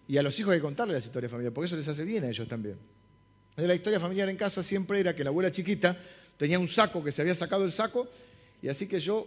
[0.09, 2.24] Y a los hijos hay que contarles las historias familiares, porque eso les hace bien
[2.24, 2.76] a ellos también.
[3.56, 5.96] La historia familiar en casa siempre era que la abuela chiquita
[6.37, 8.09] tenía un saco que se había sacado el saco,
[8.62, 9.26] y así que yo,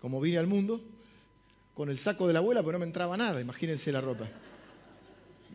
[0.00, 0.80] como vine al mundo,
[1.74, 4.28] con el saco de la abuela, pero no me entraba nada, imagínense la ropa.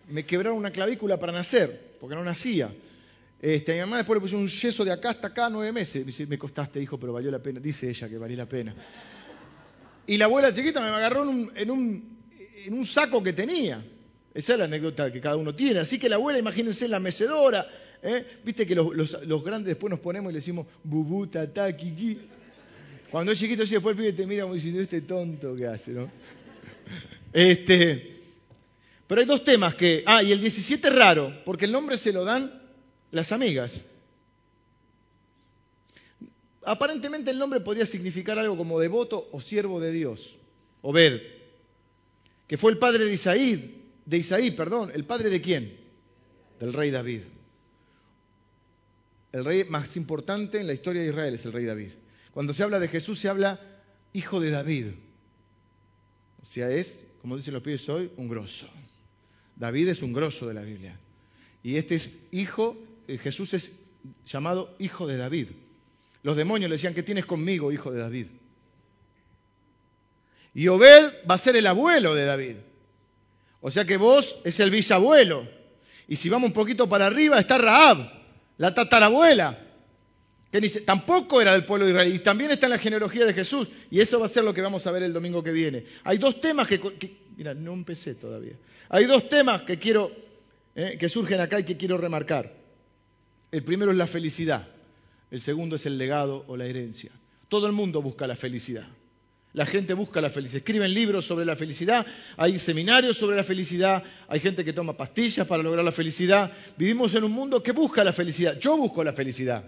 [0.09, 2.73] Me quebraron una clavícula para nacer, porque no nacía.
[3.41, 6.05] Este, a mi mamá después le puso un yeso de acá hasta acá nueve meses.
[6.05, 7.59] Dice, me costaste, hijo, pero valió la pena.
[7.59, 8.75] Dice ella que valía la pena.
[10.05, 12.17] Y la abuela chiquita me agarró en un, en un,
[12.65, 13.83] en un saco que tenía.
[14.31, 15.79] Esa es la anécdota que cada uno tiene.
[15.79, 17.67] Así que la abuela, imagínense la mecedora.
[18.03, 18.25] ¿eh?
[18.43, 22.19] Viste que los, los, los, grandes después nos ponemos y le decimos bubú, tatá, kiki.
[23.09, 25.91] Cuando es chiquito, así después el pibe te mira como diciendo, este tonto que hace,
[25.91, 26.11] ¿no?
[27.33, 28.17] Este,
[29.07, 30.03] pero hay dos temas que.
[30.05, 32.60] Ah, y el 17 es raro, porque el nombre se lo dan
[33.11, 33.81] las amigas.
[36.63, 40.37] Aparentemente el nombre podría significar algo como devoto o siervo de Dios.
[40.81, 41.21] Obed,
[42.47, 45.77] que fue el padre de Isaí, de Isaí, perdón, el padre de quién?
[46.59, 47.21] Del rey David.
[49.31, 51.91] El rey más importante en la historia de Israel es el rey David.
[52.33, 53.59] Cuando se habla de Jesús se habla
[54.13, 54.87] hijo de David.
[56.41, 58.67] O sea, es, como dicen los pibes hoy, un grosso.
[59.55, 60.99] David es un grosso de la Biblia.
[61.63, 62.77] Y este es hijo,
[63.17, 63.71] Jesús es
[64.25, 65.47] llamado hijo de David.
[66.23, 68.27] Los demonios le decían, ¿qué tienes conmigo, hijo de David?
[70.53, 72.55] Y Obed va a ser el abuelo de David.
[73.61, 75.47] O sea que vos es el bisabuelo.
[76.07, 78.11] Y si vamos un poquito para arriba está Raab,
[78.57, 79.57] la tatarabuela,
[80.51, 82.13] que tampoco era del pueblo de Israel.
[82.13, 83.69] Y también está en la genealogía de Jesús.
[83.89, 85.85] Y eso va a ser lo que vamos a ver el domingo que viene.
[86.03, 86.79] Hay dos temas que...
[86.79, 88.53] que mira, no empecé todavía.
[88.89, 90.11] Hay dos temas que quiero...
[90.75, 92.60] Eh, que surgen acá y que quiero remarcar.
[93.51, 94.67] El primero es la felicidad.
[95.29, 97.11] El segundo es el legado o la herencia.
[97.47, 98.87] Todo el mundo busca la felicidad.
[99.53, 100.59] La gente busca la felicidad.
[100.59, 102.05] Escriben libros sobre la felicidad,
[102.37, 106.51] hay seminarios sobre la felicidad, hay gente que toma pastillas para lograr la felicidad.
[106.77, 108.57] Vivimos en un mundo que busca la felicidad.
[108.59, 109.65] Yo busco la felicidad.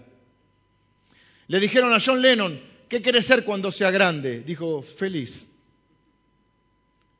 [1.48, 4.40] Le dijeron a John Lennon, ¿qué quiere ser cuando sea grande?
[4.40, 5.46] Dijo, feliz.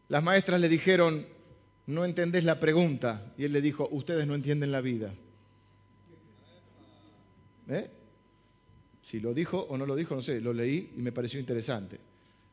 [0.09, 1.27] Las maestras le dijeron,
[1.87, 3.35] no entendés la pregunta.
[3.37, 5.13] Y él le dijo, ustedes no entienden la vida.
[7.69, 7.91] ¿Eh?
[9.03, 11.99] Si lo dijo o no lo dijo, no sé, lo leí y me pareció interesante.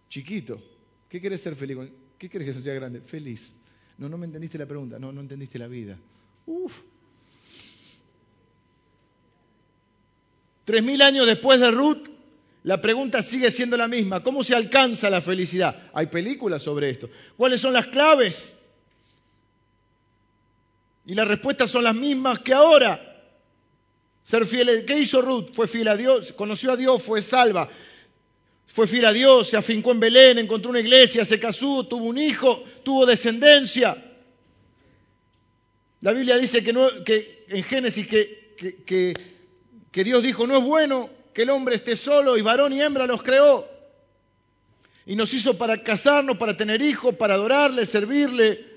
[0.10, 0.62] Chiquito,
[1.08, 1.78] ¿qué quieres ser feliz?
[2.18, 3.02] ¿Qué quieres que sea grande?
[3.02, 3.54] Feliz.
[3.98, 5.98] No, no me entendiste la pregunta, no, no entendiste la vida.
[6.46, 6.80] Uf.
[10.66, 12.08] Tres mil años después de Ruth,
[12.64, 14.22] la pregunta sigue siendo la misma.
[14.22, 15.90] ¿Cómo se alcanza la felicidad?
[15.94, 17.10] Hay películas sobre esto.
[17.38, 18.54] ¿Cuáles son las claves?
[21.06, 23.11] Y las respuestas son las mismas que ahora.
[24.24, 24.86] Ser fiel.
[24.86, 25.54] ¿Qué hizo Ruth?
[25.54, 27.70] Fue fiel a Dios, conoció a Dios, fue salva.
[28.68, 32.18] Fue fiel a Dios, se afincó en Belén, encontró una iglesia, se casó, tuvo un
[32.18, 34.02] hijo, tuvo descendencia.
[36.00, 39.16] La Biblia dice que, en Génesis que,
[39.92, 43.06] que Dios dijo, no es bueno que el hombre esté solo y varón y hembra
[43.08, 43.68] los creó.
[45.06, 48.71] Y nos hizo para casarnos, para tener hijos, para adorarle, servirle.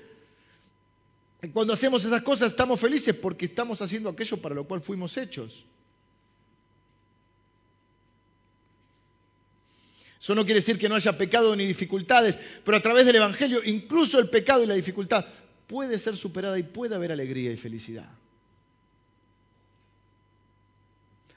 [1.53, 5.65] Cuando hacemos esas cosas estamos felices porque estamos haciendo aquello para lo cual fuimos hechos.
[10.19, 13.63] Eso no quiere decir que no haya pecado ni dificultades, pero a través del Evangelio,
[13.63, 15.25] incluso el pecado y la dificultad
[15.67, 18.09] puede ser superada y puede haber alegría y felicidad.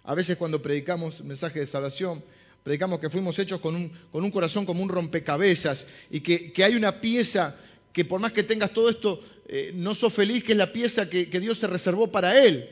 [0.05, 2.25] A veces cuando predicamos mensaje de salvación,
[2.63, 7.57] predicamos que fuimos hechos con un, corazón como un rompecabezas y que, hay una pieza
[7.93, 11.09] que por más que tengas todo esto, eh, no sos feliz, que es la pieza
[11.09, 12.69] que, Dios se reservó para Él.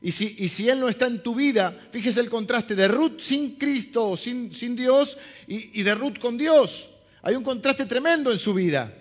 [0.00, 4.16] Y si, Él no está en tu vida, fíjese el contraste de Ruth sin Cristo,
[4.16, 6.90] sin, sin Dios, y, y de Ruth con Dios.
[7.22, 8.94] Hay un contraste tremendo en su vida.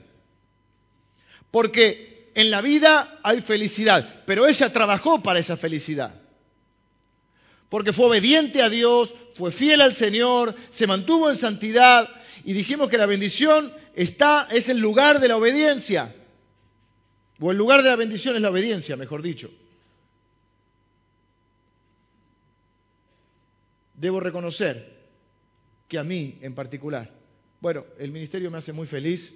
[1.52, 6.25] Porque en la vida hay felicidad, pero ella trabajó para esa felicidad
[7.76, 12.08] porque fue obediente a Dios, fue fiel al Señor, se mantuvo en santidad
[12.46, 16.16] y dijimos que la bendición está, es el lugar de la obediencia.
[17.38, 19.52] O el lugar de la bendición es la obediencia, mejor dicho.
[23.96, 24.96] Debo reconocer
[25.90, 27.12] que a mí en particular,
[27.60, 29.34] bueno, el ministerio me hace muy feliz,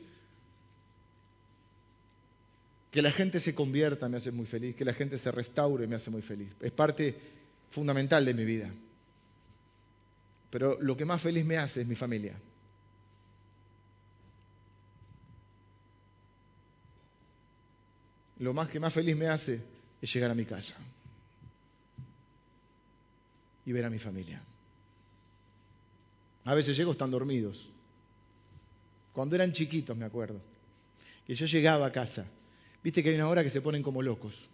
[2.89, 5.97] que la gente se convierta me hace muy feliz, que la gente se restaure me
[5.97, 6.56] hace muy feliz.
[6.62, 7.38] Es parte
[7.69, 8.69] fundamental de mi vida.
[10.49, 12.36] Pero lo que más feliz me hace es mi familia.
[18.39, 19.62] Lo más que más feliz me hace
[20.01, 20.75] es llegar a mi casa
[23.65, 24.41] y ver a mi familia.
[26.45, 27.67] A veces llego están dormidos.
[29.13, 30.39] Cuando eran chiquitos, me acuerdo,
[31.27, 32.25] que yo llegaba a casa.
[32.82, 34.49] Viste que hay una hora que se ponen como locos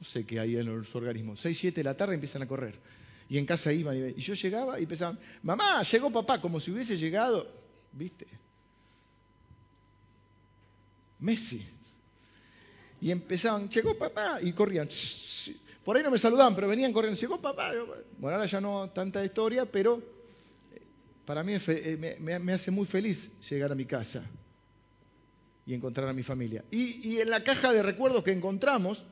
[0.00, 2.78] no sé qué hay en los organismos, 6, 7 de la tarde empiezan a correr.
[3.28, 6.96] Y en casa iban y, yo llegaba y pensaban, mamá, llegó papá, como si hubiese
[6.96, 7.50] llegado,
[7.92, 8.26] ¿viste?
[11.20, 11.64] Messi.
[13.00, 14.88] Y empezaban, llegó papá, y corrían.
[15.84, 17.72] Por ahí no me saludaban, pero venían corriendo, llegó papá.
[18.18, 20.02] Bueno, ahora ya no tanta historia, pero
[20.72, 20.82] eh,
[21.24, 24.22] para mí eh, me, hace muy feliz llegar a mi casa
[25.66, 26.64] y encontrar a mi familia.
[26.70, 29.04] Y, y en la caja de recuerdos que encontramos,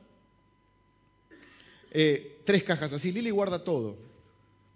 [1.94, 3.12] eh, tres cajas así.
[3.12, 3.96] Lili guarda todo.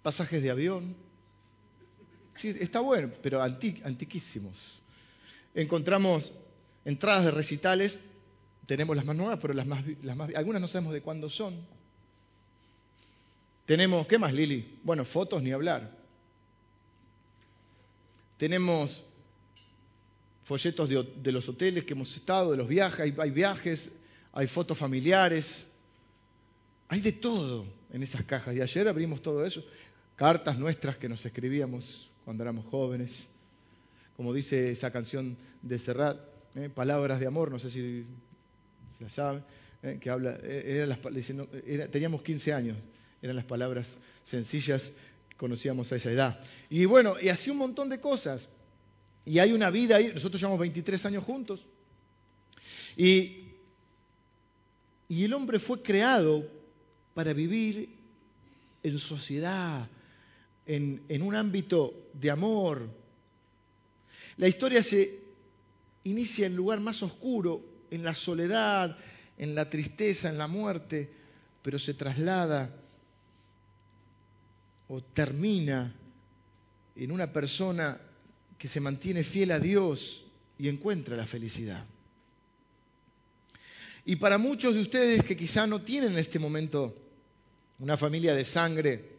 [0.03, 0.95] Pasajes de avión.
[2.35, 4.81] Sí, está bueno, pero antiquísimos.
[5.55, 6.35] Encontramos
[6.85, 7.99] entradas de recitales.
[8.67, 11.55] Tenemos las más nuevas, pero las más, las más, algunas no sabemos de cuándo son.
[13.65, 14.79] Tenemos, ¿qué más, Lili?
[14.85, 15.97] Bueno, fotos ni hablar.
[18.37, 19.03] Tenemos
[20.45, 23.91] folletos de, los hoteles que hemos estado, de los viajes, hay viajes,
[24.33, 25.67] hay fotos familiares,
[26.89, 28.55] hay de todo en esas cajas.
[28.55, 29.65] Y ayer abrimos todo eso.
[30.15, 33.29] Cartas nuestras que nos escribíamos cuando éramos jóvenes.
[34.17, 36.19] Como dice esa canción de Serrat,
[36.55, 36.71] ¿eh?
[36.71, 38.05] palabras de amor, no sé si
[39.01, 39.43] la saben,
[39.83, 39.99] ¿eh?
[40.01, 40.99] que habla, eh, las,
[41.91, 42.77] teníamos 15 años,
[43.21, 44.93] eran las palabras sencillas
[45.29, 46.41] que conocíamos a esa edad.
[46.71, 48.49] Y bueno, y así un montón de cosas.
[49.27, 51.67] Y hay una vida ahí, nosotros llevamos 23 años juntos.
[52.97, 53.49] Y,
[55.09, 56.56] y el hombre fue creado
[57.17, 57.89] para vivir
[58.83, 59.89] en sociedad,
[60.67, 62.91] en, un ámbito de amor.
[64.37, 65.21] La historia se
[66.05, 68.99] inicia en el lugar más oscuro, en la soledad,
[69.39, 71.11] en la tristeza, en la muerte,
[71.63, 72.71] pero se traslada
[74.89, 75.95] o termina
[76.97, 77.99] en una persona
[78.59, 80.23] que se mantiene fiel a Dios
[80.59, 81.83] y encuentra la felicidad.
[84.05, 87.06] Y para muchos de ustedes que quizá no tienen en este momento
[87.79, 89.17] una familia de sangre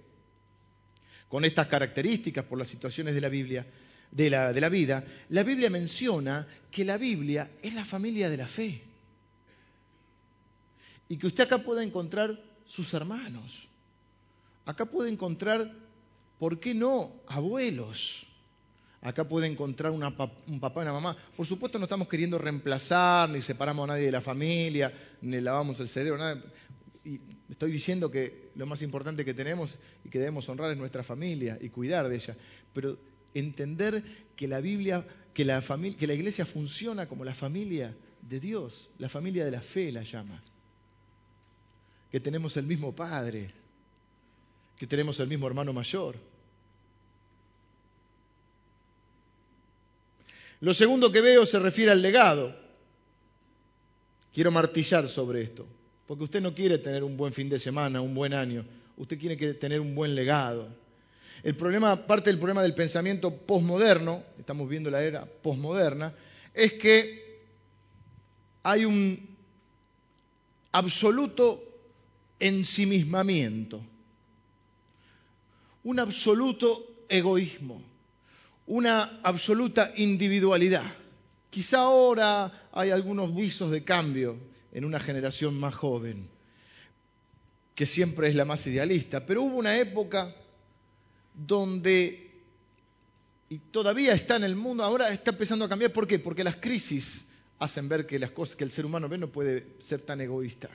[1.28, 3.66] con estas características por las situaciones de la Biblia,
[4.12, 8.38] de la, de la vida, la Biblia menciona que la Biblia es la familia de
[8.38, 8.84] la fe.
[11.10, 13.68] Y que usted acá puede encontrar sus hermanos.
[14.66, 15.72] Acá puede encontrar,
[16.39, 18.28] ¿por qué no?, abuelos.
[19.01, 20.01] Acá puede encontrar un
[20.60, 21.16] papá y una mamá.
[21.36, 24.91] Por supuesto no estamos queriendo reemplazar, ni separamos a nadie de la familia,
[25.22, 26.43] ni lavamos el cerebro, nada.
[27.08, 31.03] Y estoy diciendo que lo más importante que tenemos y que debemos honrar es nuestra
[31.03, 32.36] familia y cuidar de ella.
[32.74, 32.97] Pero
[33.34, 34.03] entender
[34.36, 35.62] que la Biblia, que la,
[35.97, 40.03] que la iglesia funciona como la familia de Dios, la familia de la fe la
[40.03, 40.43] llama.
[42.12, 43.51] Que tenemos el mismo Padre,
[44.78, 46.18] que tenemos el mismo hermano mayor.
[50.60, 52.53] Lo segundo que veo se refiere al legado.
[54.34, 55.66] Quiero martillar sobre esto,
[56.08, 59.53] porque usted no quiere tener un buen fin de semana, un buen año, usted quiere
[59.55, 60.70] tener un buen legado.
[61.43, 66.14] El problema, parte del problema del pensamiento posmoderno, estamos viendo la era posmoderna,
[66.53, 67.41] es que
[68.64, 69.38] hay un
[70.72, 71.62] absoluto
[72.39, 73.82] ensimismamiento,
[75.84, 77.82] un absoluto egoísmo,
[78.66, 80.86] una absoluta individualidad.
[81.49, 84.38] Quizá ahora hay algunos visos de cambio
[84.78, 86.30] en una generación más joven,
[87.73, 90.36] que siempre es la más idealista, pero hubo una época
[91.34, 92.30] donde,
[93.49, 95.91] y todavía está en el mundo, ahora está empezando a cambiar.
[95.91, 96.19] ¿Por qué?
[96.19, 97.25] Porque las crisis
[97.57, 100.69] hacen ver que las cosas que el ser humano ve no puede ser tan egoísta.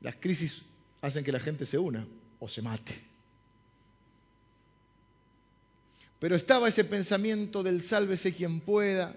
[0.00, 0.62] Las crisis
[1.02, 2.04] hacen que la gente se una
[2.40, 3.07] o se mate.
[6.18, 9.16] Pero estaba ese pensamiento del sálvese quien pueda,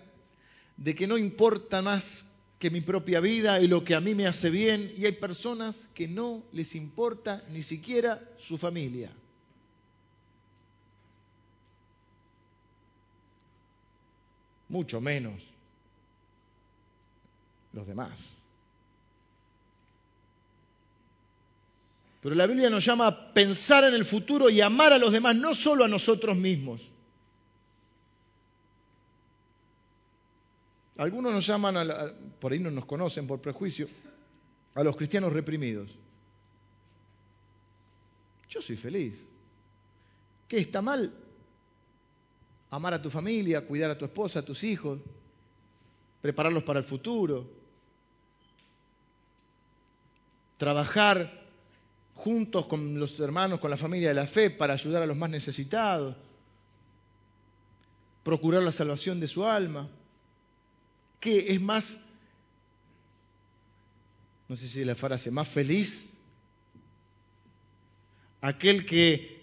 [0.78, 2.26] de que no importa más
[2.60, 5.90] que mi propia vida y lo que a mí me hace bien, y hay personas
[5.96, 9.12] que no les importa ni siquiera su familia.
[14.70, 15.42] Mucho menos
[17.74, 18.12] los demás.
[22.22, 25.36] Pero la Biblia nos llama a pensar en el futuro y amar a los demás,
[25.36, 26.91] no solo a nosotros mismos.
[30.98, 31.76] Algunos nos llaman,
[32.40, 33.88] por ahí no nos conocen por prejuicio,
[34.76, 35.98] a los cristianos reprimidos.
[38.50, 39.26] Yo soy feliz.
[40.48, 41.14] ¿Qué está mal?
[42.70, 45.00] Amar a tu familia, cuidar a tu esposa, a tus hijos,
[46.22, 47.50] prepararlos para el futuro,
[50.58, 51.42] trabajar
[52.16, 55.30] juntos con los hermanos, con la familia de la fe para ayudar a los más
[55.30, 56.16] necesitados,
[58.24, 59.90] procurar la salvación de su alma.
[61.22, 61.96] ¿Qué es más,
[64.50, 66.10] no sé si la frase, más feliz?
[68.42, 69.40] Aquel que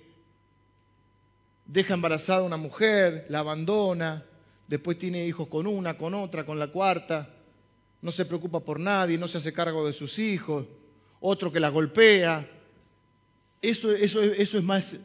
[1.64, 4.24] deja embarazada a una mujer, la abandona,
[4.66, 7.32] después tiene hijos con una, con otra, con la cuarta,
[8.02, 10.66] no se preocupa por nadie, no se hace cargo de sus hijos,
[11.20, 12.50] otro que la golpea.
[13.62, 14.96] Eso, eso, eso es más,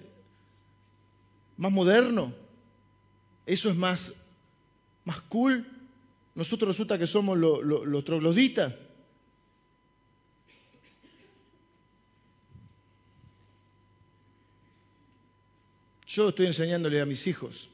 [1.55, 2.33] más moderno,
[3.45, 4.11] eso es más,
[5.05, 5.67] más cool.
[6.35, 8.73] Nosotros resulta que somos los trogloditas.
[16.07, 17.69] Yo estoy enseñándole a mis hijos.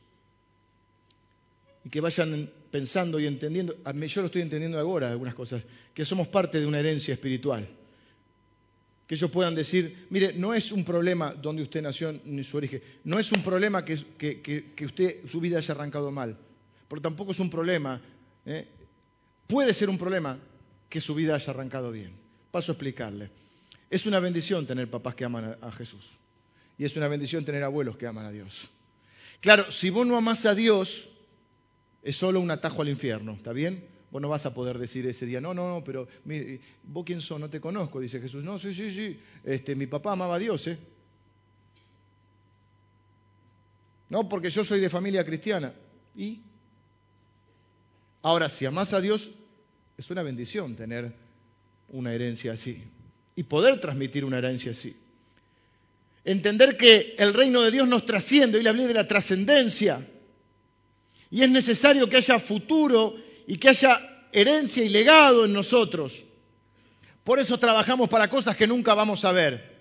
[1.83, 3.75] Y que vayan pensando y entendiendo,
[4.07, 7.67] yo lo estoy entendiendo ahora algunas cosas, que somos parte de una herencia espiritual.
[9.07, 12.81] Que ellos puedan decir, mire, no es un problema donde usted nació ni su origen,
[13.05, 16.37] no es un problema que, que usted, su vida haya arrancado mal,
[16.87, 17.99] pero tampoco es un problema
[18.49, 18.67] ¿eh?
[19.47, 20.37] puede ser un problema
[20.89, 22.13] que su vida haya arrancado bien.
[22.51, 23.29] Paso a explicarle.
[23.89, 26.09] Es una bendición tener papás que aman a, Jesús.
[26.77, 28.69] Y es una bendición tener abuelos que aman a Dios.
[29.39, 31.09] Claro, si vos no amás a Dios,
[32.01, 33.85] es solo un atajo al infierno, ¿está bien?
[34.11, 36.07] Vos no vas a poder decir ese día, no, no, no, pero
[36.83, 38.43] vos quién sos, no te conozco, dice Jesús.
[38.43, 40.77] No, sí, sí, sí, este, mi papá amaba a Dios, ¿eh?
[44.09, 45.71] No, porque yo soy de familia cristiana.
[46.15, 46.41] ¿Y?
[48.21, 49.31] Ahora, si amas a Dios,
[49.97, 51.13] es una bendición tener
[51.89, 52.83] una herencia así
[53.35, 54.95] y poder transmitir una herencia así.
[56.25, 60.05] Entender que el reino de Dios nos trasciende, y le hablé de la trascendencia,
[61.31, 63.15] y es necesario que haya futuro
[63.47, 66.25] y que haya herencia y legado en nosotros.
[67.23, 69.79] Por eso trabajamos para cosas que nunca vamos a ver.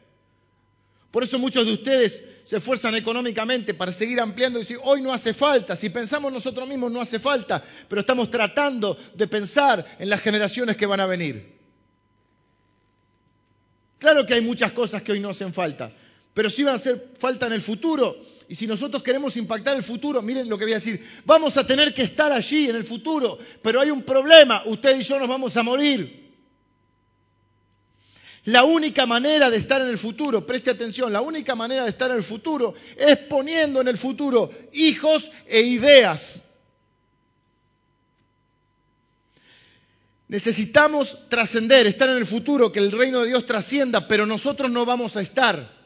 [1.11, 5.13] Por eso muchos de ustedes se esfuerzan económicamente para seguir ampliando y decir, hoy no
[5.13, 10.09] hace falta, si pensamos nosotros mismos no hace falta, pero estamos tratando de pensar en
[10.09, 11.59] las generaciones que van a venir.
[13.99, 15.93] Claro que hay muchas cosas que hoy no hacen falta,
[16.33, 18.17] pero sí van a hacer falta en el futuro.
[18.49, 21.67] Y si nosotros queremos impactar el futuro, miren lo que voy a decir, vamos a
[21.67, 25.29] tener que estar allí en el futuro, pero hay un problema, usted y yo nos
[25.29, 26.28] vamos a morir.
[28.45, 32.11] La única manera de estar en el futuro, preste atención, la única manera de estar
[32.11, 36.41] en el futuro es poniendo en el futuro hijos e ideas.
[40.29, 44.85] Necesitamos trascender, estar en el futuro, que el reino de Dios trascienda, pero nosotros no
[44.85, 45.79] vamos a estar.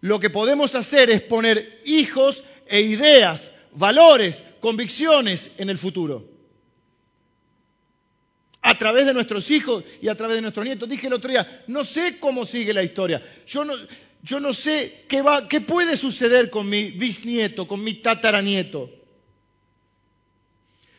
[0.00, 6.37] Lo que podemos hacer es poner hijos e ideas, valores, convicciones en el futuro.
[8.62, 10.88] A través de nuestros hijos y a través de nuestros nietos.
[10.88, 13.22] Dije el otro día, no sé cómo sigue la historia.
[13.46, 13.74] Yo no,
[14.22, 18.90] yo no sé qué, va, qué puede suceder con mi bisnieto, con mi tataranieto.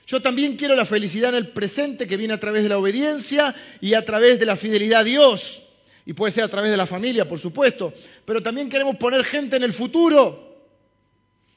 [0.08, 3.54] Yo también quiero la felicidad en el presente que viene a través de la obediencia
[3.80, 5.62] y a través de la fidelidad a Dios
[6.10, 7.94] y puede ser a través de la familia, por supuesto,
[8.26, 10.50] pero también queremos poner gente en el futuro.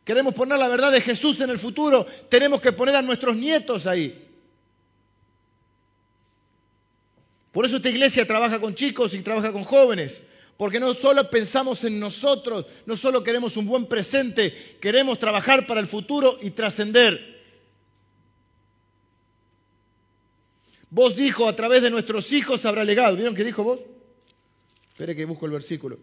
[0.05, 2.05] Queremos poner la verdad de Jesús en el futuro.
[2.29, 4.22] Tenemos que poner a nuestros nietos ahí.
[7.53, 10.23] Por eso esta iglesia trabaja con chicos y trabaja con jóvenes.
[10.57, 15.81] Porque no solo pensamos en nosotros, no solo queremos un buen presente, queremos trabajar para
[15.81, 17.33] el futuro y trascender.
[20.91, 23.17] Vos dijo, a través de nuestros hijos habrá legado.
[23.17, 23.81] ¿Vieron qué dijo vos?
[24.91, 25.99] Espere que busco el versículo.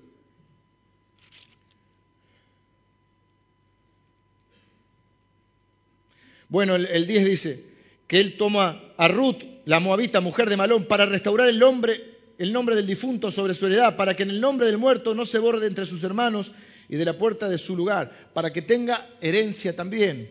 [6.50, 7.66] Bueno, el, 10 dice
[8.08, 12.51] que él toma a Ruth, la moabita, mujer de Malón, para restaurar el nombre, el
[12.51, 15.38] nombre del difunto sobre su heredad, para que en el nombre del muerto no se
[15.38, 16.51] borde entre sus hermanos
[16.88, 20.28] y de la puerta de su lugar, para que tenga herencia también.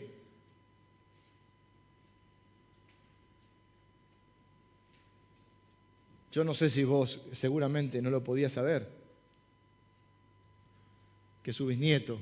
[6.32, 8.90] Yo no sé si vos seguramente no lo podías saber,
[11.44, 12.18] que su bisnieto,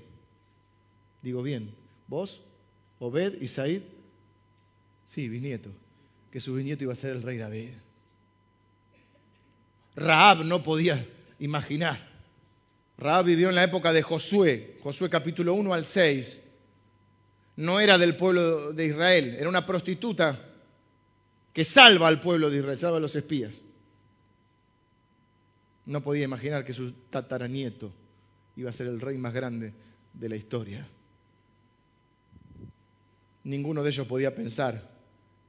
[1.23, 1.75] digo bien,
[2.09, 2.43] vos,
[2.99, 3.85] Obed y Said,
[5.07, 5.71] sí, bisnieto,
[6.37, 7.71] que su bisnieto iba a ser el rey David.
[9.95, 11.09] Raab no podía
[11.39, 11.99] imaginar.
[12.99, 16.43] Raab vivió en la época de Josué, Josué capítulo 1 al 6.
[17.57, 20.39] No era del pueblo de Israel, era una prostituta
[21.55, 23.63] que salva al pueblo de Israel, salva a los espías
[25.87, 27.91] no podía imaginar que su tataranieto
[28.57, 29.73] iba a ser el rey más grande
[30.13, 30.87] de la historia.
[33.45, 34.96] Ninguno de ellos podía pensar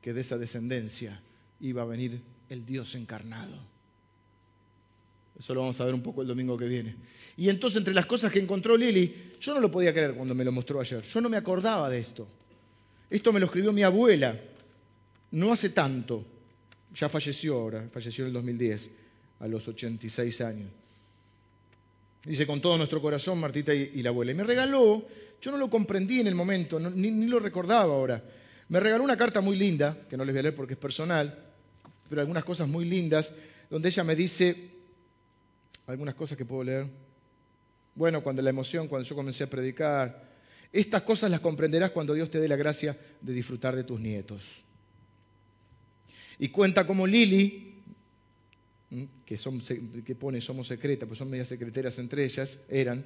[0.08, 1.20] que de esa descendencia
[1.60, 3.58] iba a venir el Dios encarnado.
[5.38, 6.96] Eso lo vamos a ver un poco el domingo que viene.
[7.36, 10.46] Y entonces, entre las cosas que encontró Lili, yo no lo podía creer cuando me
[10.46, 11.04] lo mostró ayer.
[11.04, 12.26] Yo no me acordaba de esto.
[13.10, 14.40] Esto me lo escribió mi abuela,
[15.32, 16.24] no hace tanto.
[16.96, 18.90] Ya falleció ahora, falleció en el 2010
[19.42, 20.70] a los 86 años.
[22.24, 24.32] Dice, con todo nuestro corazón, Martita y, la abuela.
[24.32, 25.06] Y me regaló,
[25.42, 28.24] yo no lo comprendí en el momento, ni, ni, lo recordaba ahora.
[28.70, 31.46] Me regaló una carta muy linda, que no les voy a leer porque es personal,
[32.10, 33.32] pero algunas cosas muy lindas,
[33.70, 34.72] donde ella me dice,
[35.88, 36.88] algunas cosas que puedo leer.
[37.96, 40.28] Bueno, cuando la emoción, cuando yo comencé a predicar,
[40.72, 44.44] estas cosas las comprenderás cuando Dios te dé la gracia de disfrutar de tus nietos.
[46.40, 47.82] Y cuenta como Lili,
[49.26, 53.04] que, son, que pone somos secretas, pues son medias secreteras entre ellas, eran,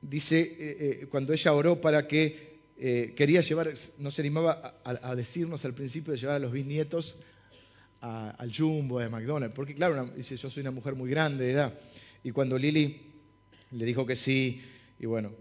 [0.00, 0.56] dice, eh,
[1.02, 5.74] eh, cuando ella oró para que eh, quería llevar, no se animaba a, decirnos al
[5.74, 7.16] principio de llevar a los bisnietos
[8.00, 11.74] al Jumbo, a McDonald's, porque claro, dice, yo soy una mujer muy grande de edad,
[12.22, 13.00] y cuando Lili
[13.72, 14.60] le dijo que sí,
[15.00, 15.32] y bueno,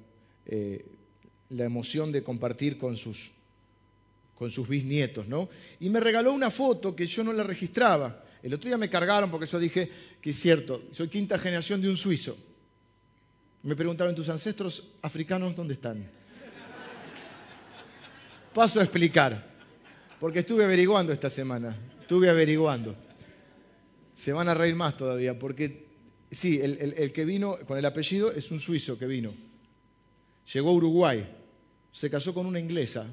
[1.50, 3.30] la emoción de compartir con sus,
[4.34, 5.50] con sus bisnietos, ¿no?
[5.80, 9.32] Y me regaló una foto que yo no la registraba, el otro día me cargaron
[9.32, 9.90] porque yo dije
[10.22, 12.38] que es cierto, soy quinta generación de un suizo.
[13.64, 16.08] Me preguntaron, ¿tus ancestros africanos dónde están?
[18.56, 19.46] Paso a explicar,
[20.18, 22.96] porque estuve averiguando esta semana, estuve averiguando.
[24.14, 25.88] Se van a reír más todavía, porque
[26.32, 29.34] sí, el, que vino con el apellido es un suizo que vino.
[30.54, 31.28] Llegó a Uruguay,
[31.92, 33.06] se casó con una inglesa.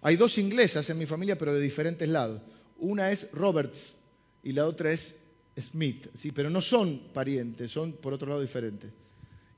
[0.00, 2.40] Hay dos inglesas en mi familia, pero de diferentes lados.
[2.78, 3.96] Una es Roberts
[4.42, 5.14] y la otra es
[5.60, 8.90] Smith, sí, pero no son parientes, son por otro lado diferentes.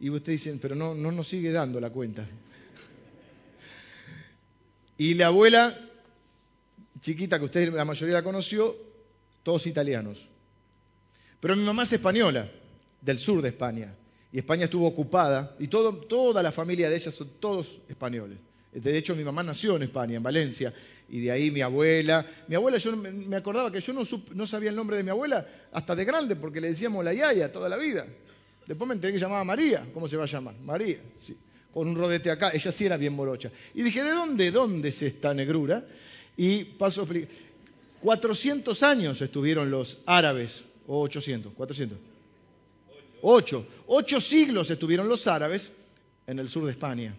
[0.01, 2.27] Y ustedes dicen, pero no nos sigue dando la cuenta.
[5.01, 5.75] Y la abuela,
[7.01, 8.77] chiquita, que usted la mayoría la conoció,
[9.43, 10.29] todos italianos.
[11.41, 12.51] Pero mi mamá es española,
[13.01, 13.95] del sur de España.
[14.31, 18.37] Y España estuvo ocupada, y todo, toda la familia de ella son todos españoles.
[18.73, 20.75] De hecho, mi mamá nació en España, en Valencia,
[21.09, 22.27] y de ahí mi abuela.
[22.47, 24.03] Mi abuela, yo me acordaba que yo no,
[24.35, 27.51] no sabía el nombre de mi abuela hasta de grande, porque le decíamos la yaya
[27.51, 28.07] toda la vida.
[28.67, 29.89] Después me enteré que llamaba María.
[29.95, 30.57] ¿Cómo se va a llamar?
[30.63, 31.39] María, sí.
[31.73, 32.51] Con un rodete acá.
[32.53, 33.51] Ella sí era bien morocha.
[33.75, 35.85] Y dije, ¿de dónde, dónde es esta negrura?
[36.37, 37.07] Y paso a
[38.01, 41.99] 400 años estuvieron los árabes, o 800, 400.
[43.23, 43.67] Ocho.
[43.87, 45.73] Ocho siglos estuvieron los árabes
[46.27, 47.15] en el sur de España.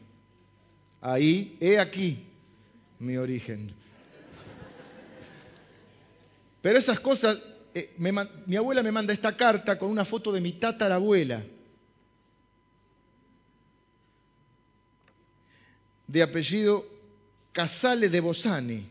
[1.02, 2.26] Ahí, he aquí
[2.99, 3.74] mi origen.
[6.62, 7.39] Pero esas cosas,
[7.74, 7.95] eh,
[8.45, 11.43] mi abuela me manda esta carta con una foto de mi tatarabuela,
[16.12, 16.86] de apellido
[17.53, 18.86] Casale de Bosani.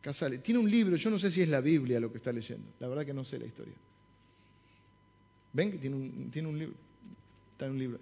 [0.00, 0.38] Casale.
[0.38, 2.88] Tiene un libro, yo no sé si es la Biblia lo que está leyendo, la
[2.88, 3.74] verdad que no sé la historia.
[5.52, 6.74] ¿Ven que tiene un, tiene un libro?
[7.52, 7.98] Está en un libro.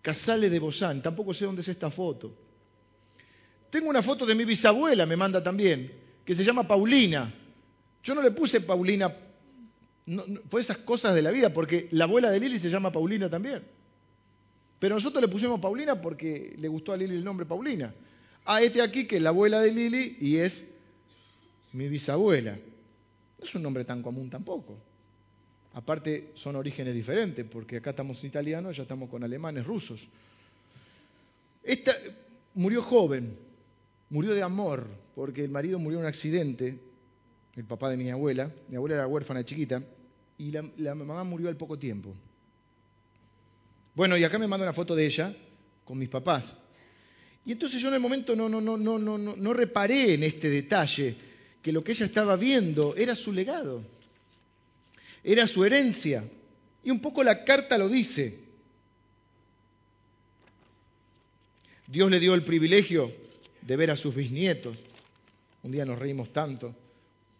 [0.00, 2.34] Casale de Bosani, tampoco sé dónde es esta foto.
[3.68, 5.92] Tengo una foto de mi bisabuela, me manda también,
[6.24, 7.32] que se llama Paulina.
[8.02, 9.14] Yo no le puse Paulina,
[10.48, 13.62] fue esas cosas de la vida, porque la abuela de Lili se llama Paulina también.
[14.80, 17.94] Pero nosotros le pusimos Paulina porque le gustó a Lili el nombre Paulina.
[18.46, 20.66] Ah, este aquí que es la abuela de Lili y es
[21.72, 22.58] mi bisabuela.
[23.38, 24.78] No es un nombre tan común tampoco.
[25.74, 30.08] Aparte son orígenes diferentes, porque acá estamos en italiano, ya estamos con alemanes, rusos.
[31.62, 31.94] Esta
[32.54, 33.36] murió joven,
[34.08, 36.80] murió de amor, porque el marido murió en un accidente,
[37.54, 39.82] el papá de mi abuela, mi abuela era huérfana chiquita,
[40.38, 42.14] y la, la mamá murió al poco tiempo.
[43.94, 45.34] Bueno, y acá me manda una foto de ella
[45.84, 46.52] con mis papás.
[47.44, 50.50] Y entonces yo en el momento no, no, no, no, no, no reparé en este
[50.50, 51.16] detalle,
[51.62, 53.82] que lo que ella estaba viendo era su legado,
[55.24, 56.24] era su herencia.
[56.82, 58.38] Y un poco la carta lo dice.
[61.86, 63.12] Dios le dio el privilegio
[63.62, 64.76] de ver a sus bisnietos.
[65.62, 66.74] Un día nos reímos tanto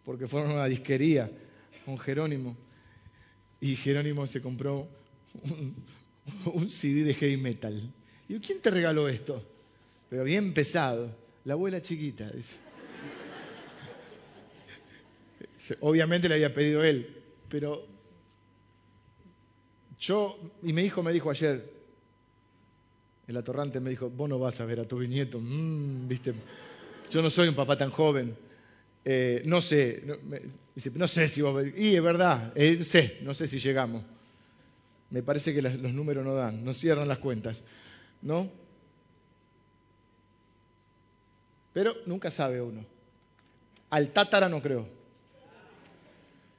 [0.03, 1.31] porque fueron a una disquería
[1.85, 2.55] con Jerónimo
[3.59, 4.87] y Jerónimo se compró
[5.43, 5.75] un,
[6.69, 7.93] CD de heavy metal.
[8.27, 9.43] Y ¿quién te regaló esto?
[10.09, 11.15] Pero bien pesado.
[11.45, 12.31] La abuela chiquita.
[15.81, 17.85] Obviamente le había pedido él, pero
[19.99, 21.71] yo, y mi hijo me dijo ayer,
[23.27, 26.33] el atorrante me dijo, vos no vas a ver a tu bisnieto, mm, ¿viste?
[27.11, 28.35] Yo no soy un papá tan joven,
[29.05, 30.03] eh, no sé,
[30.95, 31.63] no, sé si vos...
[31.77, 34.03] Y es verdad, eh, sé, no sé si llegamos.
[35.11, 37.61] Me parece que los números no dan, no cierran las cuentas,
[38.21, 38.49] ¿no?
[41.73, 42.85] Pero nunca sabe uno.
[43.89, 44.87] Al tátara no creo.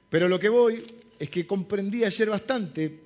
[0.09, 0.85] Pero lo que voy
[1.17, 3.01] es que comprendí ayer bastante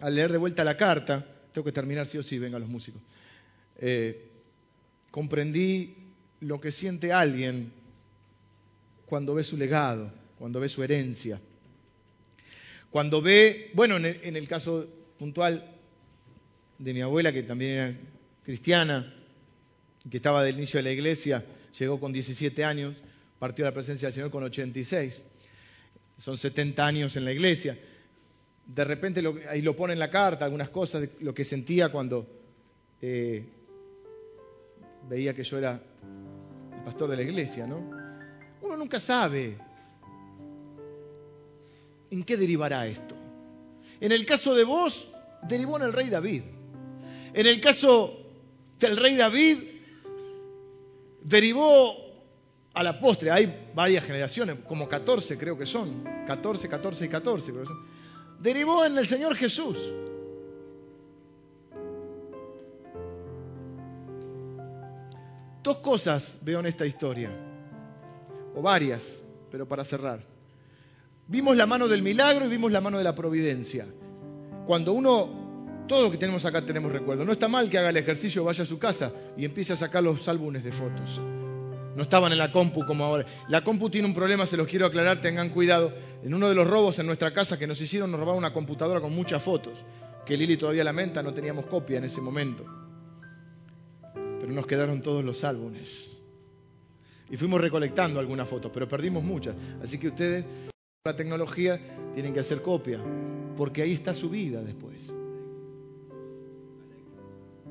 [0.00, 3.02] al leer de vuelta la carta, tengo que terminar sí o sí, vengan los músicos,
[3.78, 4.30] eh,
[5.10, 5.96] comprendí
[6.40, 7.72] lo que siente alguien
[9.06, 11.40] cuando ve su legado, cuando ve su herencia,
[12.90, 14.86] cuando ve, bueno, en el, caso
[15.18, 15.76] puntual
[16.78, 17.96] de mi abuela, que también era
[18.42, 19.14] cristiana,
[20.08, 21.44] que estaba del inicio de la iglesia,
[21.78, 22.94] llegó con 17 años,
[23.38, 25.22] partió a la presencia del Señor con 86.
[26.18, 27.78] Son 70 años en la iglesia
[28.74, 32.26] de repente ahí lo pone en la carta, algunas cosas de lo que sentía cuando
[33.00, 33.44] eh,
[35.08, 37.78] veía que yo era el pastor de la iglesia, ¿no?
[38.62, 39.56] Uno nunca sabe
[42.10, 43.14] en qué derivará esto.
[44.00, 45.08] En el caso de vos,
[45.42, 46.42] derivó en el rey David.
[47.32, 48.16] En el caso
[48.78, 49.58] del rey David,
[51.22, 51.94] derivó
[52.72, 53.30] a la postre.
[53.30, 56.04] Hay varias generaciones, como 14 creo que son.
[56.26, 58.00] 14, 14 y 14 creo que son
[58.40, 59.76] derivó en el Señor Jesús.
[65.62, 67.30] Dos cosas veo en esta historia,
[68.54, 70.29] o varias, pero para cerrar.
[71.30, 73.86] Vimos la mano del milagro y vimos la mano de la providencia.
[74.66, 77.24] Cuando uno, todo lo que tenemos acá tenemos recuerdo.
[77.24, 80.02] No está mal que haga el ejercicio, vaya a su casa y empiece a sacar
[80.02, 81.20] los álbumes de fotos.
[81.94, 83.26] No estaban en la compu como ahora.
[83.48, 85.92] La compu tiene un problema, se los quiero aclarar, tengan cuidado.
[86.24, 89.00] En uno de los robos en nuestra casa que nos hicieron, nos robaron una computadora
[89.00, 89.74] con muchas fotos,
[90.26, 92.64] que Lili todavía lamenta, no teníamos copia en ese momento.
[94.12, 96.10] Pero nos quedaron todos los álbumes.
[97.30, 99.54] Y fuimos recolectando algunas fotos, pero perdimos muchas.
[99.80, 100.44] Así que ustedes,
[101.02, 101.80] la tecnología,
[102.12, 103.00] tienen que hacer copia,
[103.56, 105.10] porque ahí está su vida después.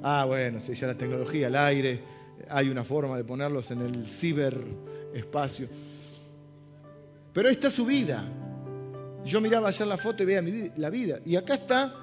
[0.02, 2.02] Ah, bueno, si ya la tecnología, el aire,
[2.50, 5.68] hay una forma de ponerlos en el ciberespacio.
[7.32, 8.28] Pero ahí está su vida.
[9.26, 10.42] Yo miraba ayer la foto y veía
[10.78, 11.20] la vida.
[11.24, 11.94] Y acá está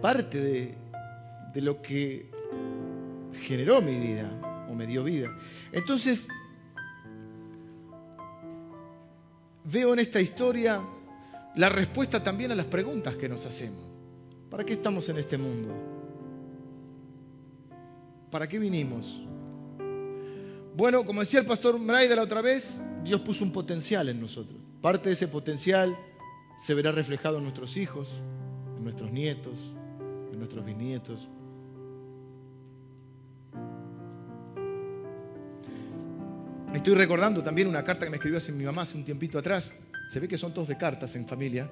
[0.00, 0.74] parte
[1.54, 2.32] de lo que
[3.32, 5.28] generó mi vida o me dio vida.
[5.70, 6.26] Entonces,
[9.64, 10.82] veo en esta historia
[11.56, 13.80] la respuesta también a las preguntas que nos hacemos.
[14.50, 15.70] ¿Para qué estamos en este mundo?
[18.30, 19.22] ¿Para qué vinimos?
[20.74, 24.58] Bueno, como decía el pastor Mraida la otra vez, Dios puso un potencial en nosotros.
[24.80, 25.96] Parte de ese potencial
[26.58, 28.10] se verá reflejado en nuestros hijos,
[28.76, 29.58] en nuestros nietos,
[30.32, 31.28] en nuestros bisnietos.
[36.74, 39.70] Estoy recordando también una carta que me escribió hace mi mamá hace un tiempito atrás.
[40.08, 41.70] Se ve que son todos de cartas en familia.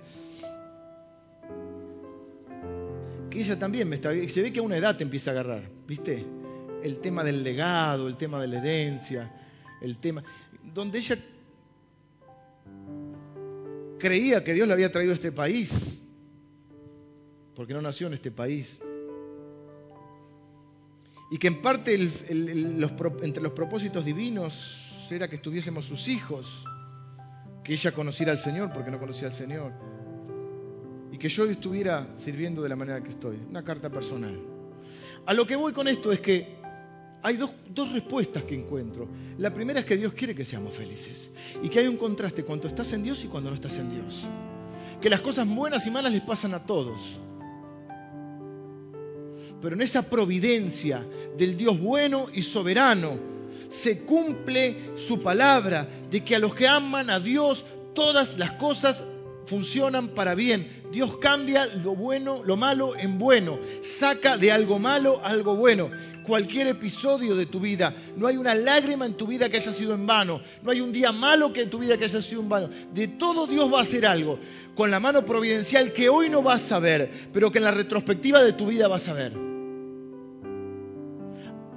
[3.31, 4.13] Que ella también me está.
[4.29, 6.25] Se ve que a una edad te empieza a agarrar, ¿viste?
[6.83, 9.33] El tema del legado, el tema de la herencia,
[9.81, 10.23] el tema.
[10.75, 11.19] Donde ella
[13.99, 15.73] creía que Dios le había traído a este país,
[17.55, 18.79] porque no nació en este país.
[21.31, 26.65] Y que en parte entre los propósitos divinos era que estuviésemos sus hijos,
[27.65, 29.73] que ella conociera al Señor porque no conocía al Señor,
[31.13, 33.39] y que yo estuviera sirviendo de la manera que estoy.
[33.49, 34.39] Una carta personal.
[35.27, 36.59] A lo que voy con esto es que
[37.23, 39.09] hay dos, dos, respuestas que encuentro.
[39.39, 41.31] La primera es que Dios quiere que seamos felices
[41.63, 44.27] y que hay un contraste cuando estás en Dios y cuando no estás en Dios.
[45.01, 47.21] Que las cosas buenas y malas les pasan a todos.
[49.61, 51.07] Pero en esa providencia
[51.37, 53.30] del Dios bueno y soberano,
[53.69, 59.05] se cumple su palabra de que a los que aman a Dios todas las cosas
[59.47, 60.81] funcionan para bien.
[60.93, 65.91] Dios cambia lo bueno, lo malo en bueno, saca de algo malo algo bueno.
[66.25, 69.95] Cualquier episodio de tu vida, no hay una lágrima en tu vida que haya sido
[69.95, 72.49] en vano, no hay un día malo que en tu vida que haya sido en
[72.49, 72.71] vano.
[72.93, 74.39] De todo Dios va a hacer algo,
[74.77, 78.43] con la mano providencial que hoy no vas a ver, pero que en la retrospectiva
[78.43, 79.50] de tu vida vas a ver.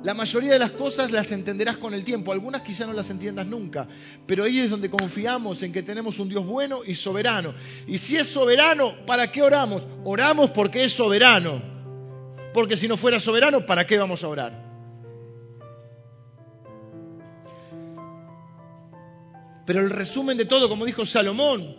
[0.03, 3.47] La mayoría de las cosas las entenderás con el tiempo, algunas quizá no las entiendas
[3.47, 3.87] nunca,
[4.25, 7.53] pero ahí es donde confiamos en que tenemos un Dios bueno y soberano.
[7.87, 9.81] Y si es soberano, ¿para qué oramos?
[10.03, 11.61] Oramos porque es soberano.
[12.53, 14.63] Porque si no fuera soberano, ¿para qué vamos a orar?
[19.65, 21.77] Pero el resumen de todo, como dijo Salomón,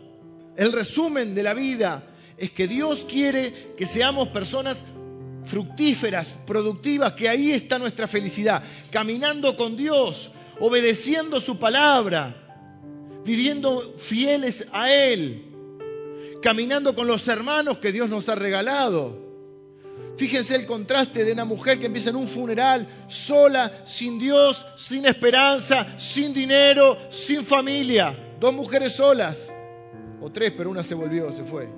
[0.57, 2.05] el resumen de la vida
[2.39, 4.83] es que Dios quiere que seamos personas
[5.45, 10.30] fructíferas, productivas, que ahí está nuestra felicidad, caminando con Dios,
[10.61, 12.34] obedeciendo su palabra,
[13.24, 15.45] viviendo fieles a Él,
[16.42, 19.22] caminando con los hermanos que Dios nos ha regalado.
[20.16, 25.07] Fíjense el contraste de una mujer que empieza en un funeral sola, sin Dios, sin
[25.07, 28.36] esperanza, sin dinero, sin familia.
[28.38, 29.53] Dos mujeres solas,
[30.20, 31.68] o tres, pero una se volvió, se fue.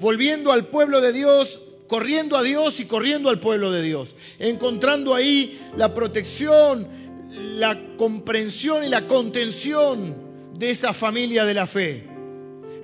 [0.00, 1.60] Volviendo al pueblo de Dios
[1.90, 6.86] corriendo a Dios y corriendo al pueblo de Dios, encontrando ahí la protección,
[7.32, 12.06] la comprensión y la contención de esa familia de la fe.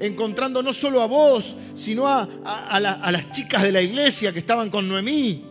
[0.00, 4.70] Encontrando no solo a vos, sino a, a las chicas de la iglesia que estaban
[4.70, 5.44] con Noemí,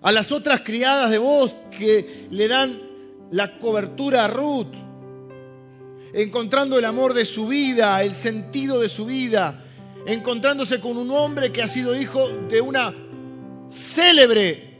[0.00, 2.80] a las otras criadas de vos que le dan
[3.32, 4.72] la cobertura a Ruth,
[6.14, 9.63] encontrando el amor de su vida, el sentido de su vida,
[10.06, 12.94] encontrándose con un hombre que ha sido hijo de una
[13.70, 14.74] célebre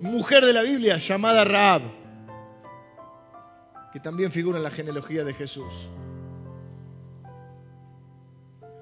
[0.00, 1.82] mujer de la Biblia llamada Raab,
[3.92, 5.72] que también figura en la genealogía de Jesús.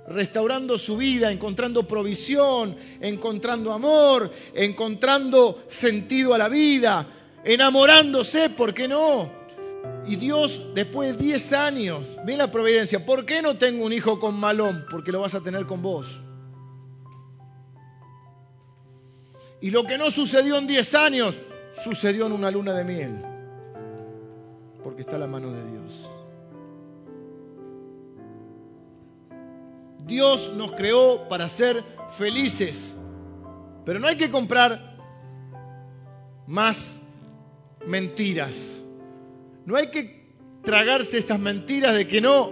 [0.09, 7.07] Restaurando su vida, encontrando provisión, encontrando amor, encontrando sentido a la vida,
[7.45, 9.46] enamorándose, ¿por qué no?
[10.07, 13.05] Y Dios, después de 10 años, ve la providencia.
[13.05, 14.85] ¿Por qué no tengo un hijo con malón?
[14.91, 16.21] Porque lo vas a tener con vos.
[19.61, 21.41] Y lo que no sucedió en 10 años,
[21.83, 23.23] sucedió en una luna de miel.
[24.85, 26.11] Porque está la mano de Dios.
[30.05, 31.83] Dios nos creó para ser
[32.17, 32.95] felices.
[33.85, 34.97] Pero no hay que comprar
[36.47, 37.01] más
[37.87, 38.81] mentiras.
[39.67, 40.25] No hay que
[40.63, 42.51] tragarse estas mentiras de que no.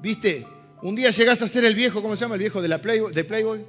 [0.00, 0.46] ¿Viste?
[0.82, 2.34] Un día llegás a ser el viejo, ¿cómo se llama?
[2.34, 3.66] El viejo de, la Playboy, de Playboy.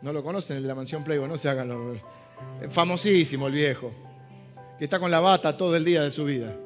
[0.00, 2.00] No lo conocen, el de la mansión Playboy, no se hagan.
[2.70, 3.92] Famosísimo el viejo.
[4.78, 6.56] Que está con la bata todo el día de su vida.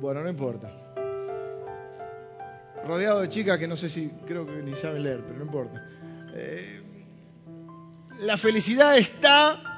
[0.00, 0.72] Bueno, no importa.
[2.84, 5.84] Rodeado de chicas que no sé si, creo que ni saben leer, pero no importa.
[6.34, 6.80] Eh,
[8.20, 9.75] la felicidad está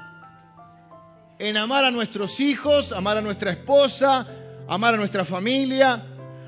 [1.39, 4.27] en amar a nuestros hijos, amar a nuestra esposa,
[4.67, 6.05] amar a nuestra familia,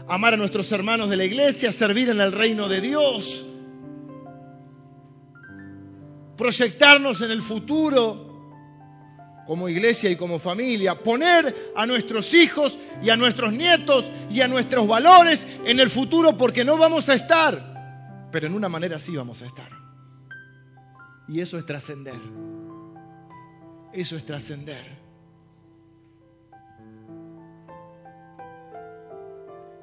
[0.07, 3.45] amar a nuestros hermanos de la iglesia, servir en el reino de Dios.
[6.41, 8.31] proyectarnos en el futuro
[9.45, 14.47] como iglesia y como familia, poner a nuestros hijos y a nuestros nietos y a
[14.47, 19.15] nuestros valores en el futuro porque no vamos a estar, pero en una manera sí
[19.15, 19.69] vamos a estar.
[21.27, 22.19] Y eso es trascender.
[23.93, 25.01] Eso es trascender.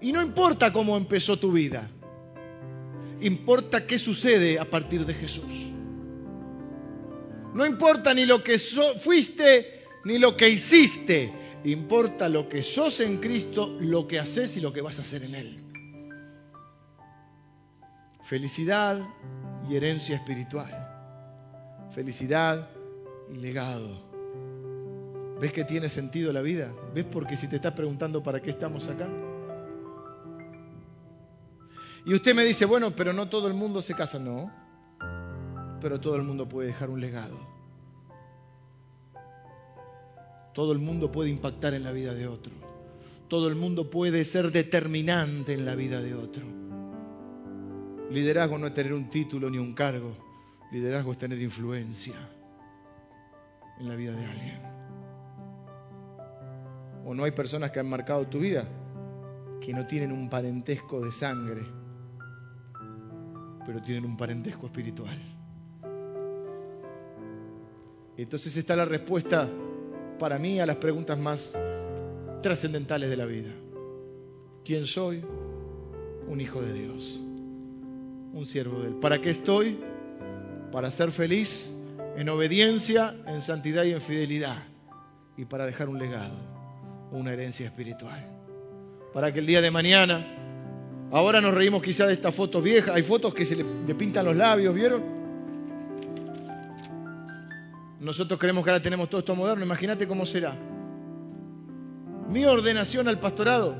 [0.00, 1.88] Y no importa cómo empezó tu vida,
[3.20, 5.68] importa qué sucede a partir de Jesús.
[7.54, 11.32] No importa ni lo que fuiste ni lo que hiciste,
[11.64, 15.24] importa lo que sos en Cristo, lo que haces y lo que vas a hacer
[15.24, 15.64] en Él.
[18.22, 19.00] Felicidad
[19.68, 20.70] y herencia espiritual.
[21.90, 22.70] Felicidad
[23.32, 24.08] y legado.
[25.40, 26.72] ¿Ves que tiene sentido la vida?
[26.94, 29.08] ¿Ves porque si te estás preguntando para qué estamos acá?
[32.04, 34.18] Y usted me dice, bueno, pero no todo el mundo se casa.
[34.18, 34.50] No,
[35.80, 37.38] pero todo el mundo puede dejar un legado.
[40.54, 42.52] Todo el mundo puede impactar en la vida de otro.
[43.28, 46.44] Todo el mundo puede ser determinante en la vida de otro.
[48.10, 50.16] Liderazgo no es tener un título ni un cargo.
[50.72, 52.16] Liderazgo es tener influencia
[53.80, 54.60] en la vida de alguien.
[57.04, 58.68] O no hay personas que han marcado tu vida
[59.60, 61.62] que no tienen un parentesco de sangre,
[63.66, 65.18] pero tienen un parentesco espiritual.
[68.16, 69.48] Entonces está la respuesta
[70.18, 71.56] para mí a las preguntas más
[72.42, 73.50] trascendentales de la vida.
[74.64, 75.24] ¿Quién soy?
[76.26, 77.20] Un hijo de Dios,
[78.32, 78.94] un siervo de Él.
[78.94, 79.78] ¿Para qué estoy?
[80.72, 81.72] Para ser feliz
[82.18, 84.56] en obediencia, en santidad y en fidelidad.
[85.36, 86.34] Y para dejar un legado,
[87.12, 88.26] una herencia espiritual.
[89.14, 90.26] Para que el día de mañana,
[91.12, 94.24] ahora nos reímos quizá de estas fotos viejas, hay fotos que se le, le pintan
[94.24, 95.00] los labios, ¿vieron?
[98.00, 100.56] Nosotros creemos que ahora tenemos todo esto moderno, imagínate cómo será.
[102.28, 103.76] Mi ordenación al pastorado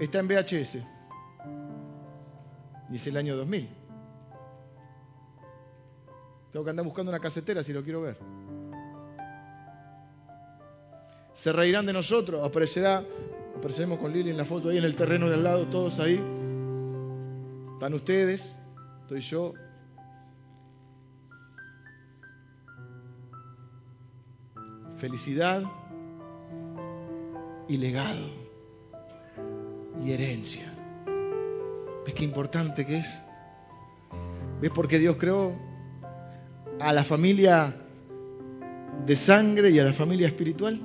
[0.00, 0.78] está en VHS.
[2.88, 3.79] Dice el año 2000.
[6.52, 8.18] Tengo que andar buscando una casetera si lo quiero ver.
[11.32, 13.04] Se reirán de nosotros, aparecerá,
[13.56, 16.20] apareceremos con Lili en la foto ahí en el terreno de al lado, todos ahí.
[17.74, 18.54] Están ustedes,
[19.02, 19.54] estoy yo,
[24.96, 25.62] felicidad
[27.68, 28.28] y legado
[30.04, 30.74] y herencia.
[32.04, 33.20] ¿Ves qué importante que es?
[34.60, 35.69] ¿Ves por qué Dios creó
[36.80, 37.74] a la familia
[39.06, 40.80] de sangre y a la familia espiritual?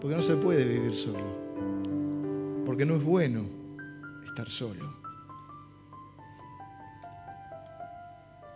[0.00, 1.44] Porque no se puede vivir solo.
[2.64, 3.44] Porque no es bueno
[4.24, 5.04] estar solo.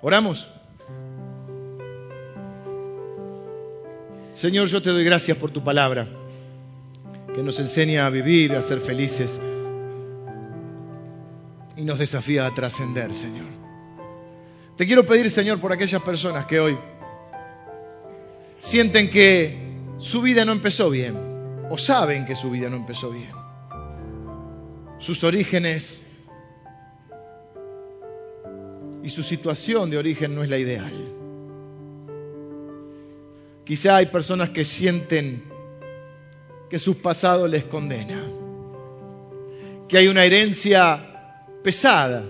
[0.00, 0.48] Oramos.
[4.32, 6.06] Señor, yo te doy gracias por tu palabra,
[7.34, 9.40] que nos enseña a vivir, a ser felices
[11.76, 13.67] y nos desafía a trascender, Señor.
[14.78, 16.78] Te quiero pedir, Señor, por aquellas personas que hoy
[18.60, 19.58] sienten que
[19.96, 21.16] su vida no empezó bien
[21.68, 23.32] o saben que su vida no empezó bien.
[25.00, 26.00] Sus orígenes
[29.02, 30.92] y su situación de origen no es la ideal.
[33.64, 35.42] Quizá hay personas que sienten
[36.70, 38.22] que su pasado les condena,
[39.88, 42.22] que hay una herencia pesada,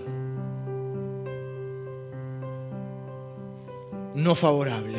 [4.19, 4.97] no favorable.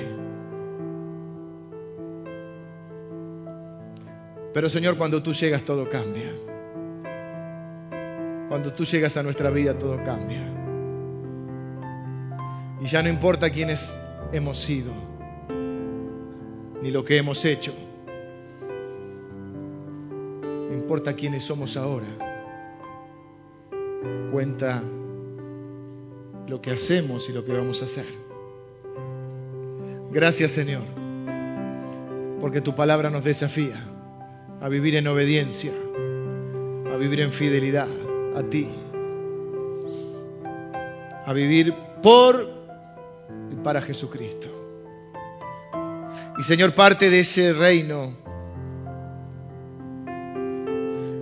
[4.53, 6.33] Pero Señor, cuando tú llegas todo cambia.
[8.49, 10.43] Cuando tú llegas a nuestra vida todo cambia.
[12.81, 13.97] Y ya no importa quiénes
[14.33, 14.93] hemos sido
[16.83, 17.75] ni lo que hemos hecho.
[20.43, 22.07] No importa quiénes somos ahora.
[24.33, 24.83] Cuenta
[26.49, 28.30] lo que hacemos y lo que vamos a hacer.
[30.11, 30.83] Gracias Señor,
[32.41, 33.85] porque tu palabra nos desafía
[34.61, 35.73] a vivir en obediencia,
[36.93, 37.89] a vivir en fidelidad
[38.37, 38.69] a ti,
[41.25, 42.49] a vivir por
[43.51, 44.49] y para Jesucristo.
[46.39, 48.17] Y Señor, parte de ese reino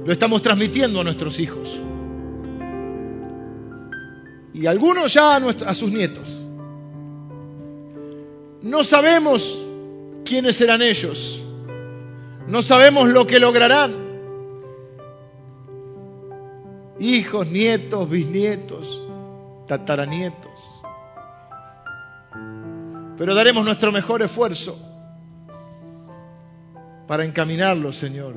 [0.08, 1.82] lo estamos transmitiendo a nuestros hijos.
[4.54, 6.47] Y algunos ya a, sus nietos.
[8.62, 9.64] No sabemos
[10.24, 11.40] quiénes serán ellos.
[12.46, 14.08] No sabemos lo que lograrán.
[16.98, 19.02] Hijos, nietos, bisnietos,
[19.66, 20.78] tataranietos.
[23.18, 24.78] pero daremos nuestro mejor esfuerzo
[27.08, 28.34] para encaminarlos, Señor,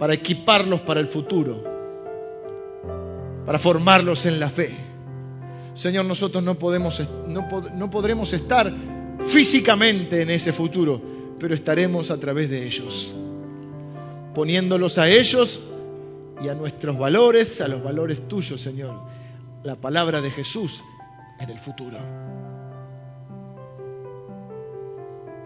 [0.00, 1.62] para equiparlos para el futuro,
[3.46, 4.76] para formarlos en la fe.
[5.74, 8.72] Señor, nosotros no, podemos, no, no podremos estar
[9.26, 11.00] físicamente en ese futuro,
[11.38, 13.12] pero estaremos a través de ellos,
[14.34, 15.60] poniéndolos a ellos
[16.42, 19.00] y a nuestros valores, a los valores tuyos, Señor,
[19.64, 20.82] la palabra de Jesús
[21.40, 21.98] en el futuro.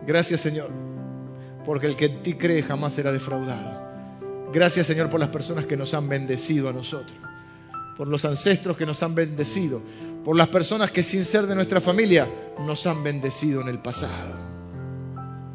[0.07, 0.71] Gracias, Señor,
[1.65, 3.93] porque el que en ti cree jamás será defraudado.
[4.53, 7.17] Gracias, Señor, por las personas que nos han bendecido a nosotros,
[7.97, 9.81] por los ancestros que nos han bendecido,
[10.25, 12.29] por las personas que sin ser de nuestra familia
[12.61, 14.37] nos han bendecido en el pasado.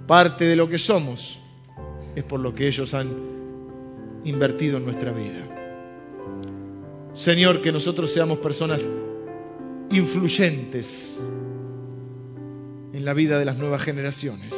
[0.06, 1.40] Parte de lo que somos
[2.16, 3.12] es por lo que ellos han
[4.26, 5.46] invertido en nuestra vida.
[7.14, 8.88] Señor, que nosotros seamos personas
[9.92, 11.20] influyentes
[12.94, 14.54] en la vida de las nuevas generaciones.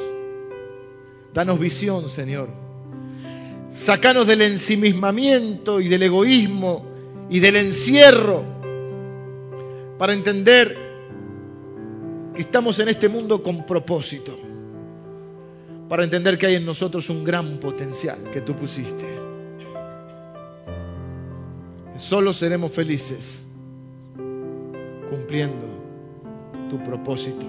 [1.33, 2.49] Danos visión, Señor.
[3.69, 6.85] Sácanos del ensimismamiento y del egoísmo
[7.29, 8.58] y del encierro
[9.99, 10.77] para entender
[12.33, 14.39] que estamos en este mundo con propósito,
[15.89, 19.05] para entender que hay en nosotros un gran potencial que tú pusiste.
[21.97, 23.45] Solo seremos felices
[25.09, 25.67] cumpliendo
[26.69, 27.45] tu propósito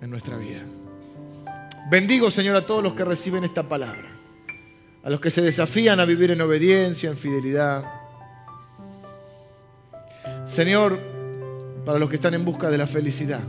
[0.00, 0.62] en nuestra vida.
[1.90, 4.08] Bendigo, Señor, a todos los que reciben esta palabra,
[5.02, 8.05] a los que se desafían a vivir en obediencia, en fidelidad.
[10.46, 10.98] Señor,
[11.84, 13.42] para los que están en busca de la felicidad,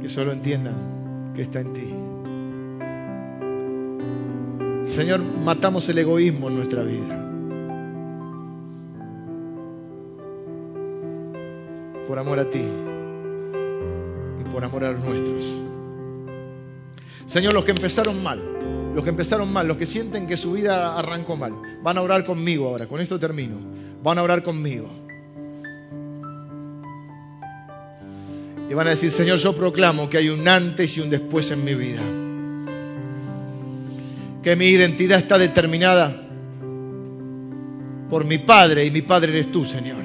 [0.00, 1.92] que solo entiendan que está en ti.
[4.88, 7.26] Señor, matamos el egoísmo en nuestra vida.
[12.06, 12.62] por amor a ti
[14.40, 15.44] y por amor a los nuestros.
[17.26, 20.96] Señor, los que empezaron mal, los que empezaron mal, los que sienten que su vida
[20.96, 23.56] arrancó mal, van a orar conmigo ahora, con esto termino,
[24.02, 25.05] van a orar conmigo.
[28.68, 31.64] Y van a decir, Señor, yo proclamo que hay un antes y un después en
[31.64, 32.02] mi vida.
[34.42, 36.22] Que mi identidad está determinada
[38.10, 40.04] por mi Padre y mi Padre eres tú, Señor.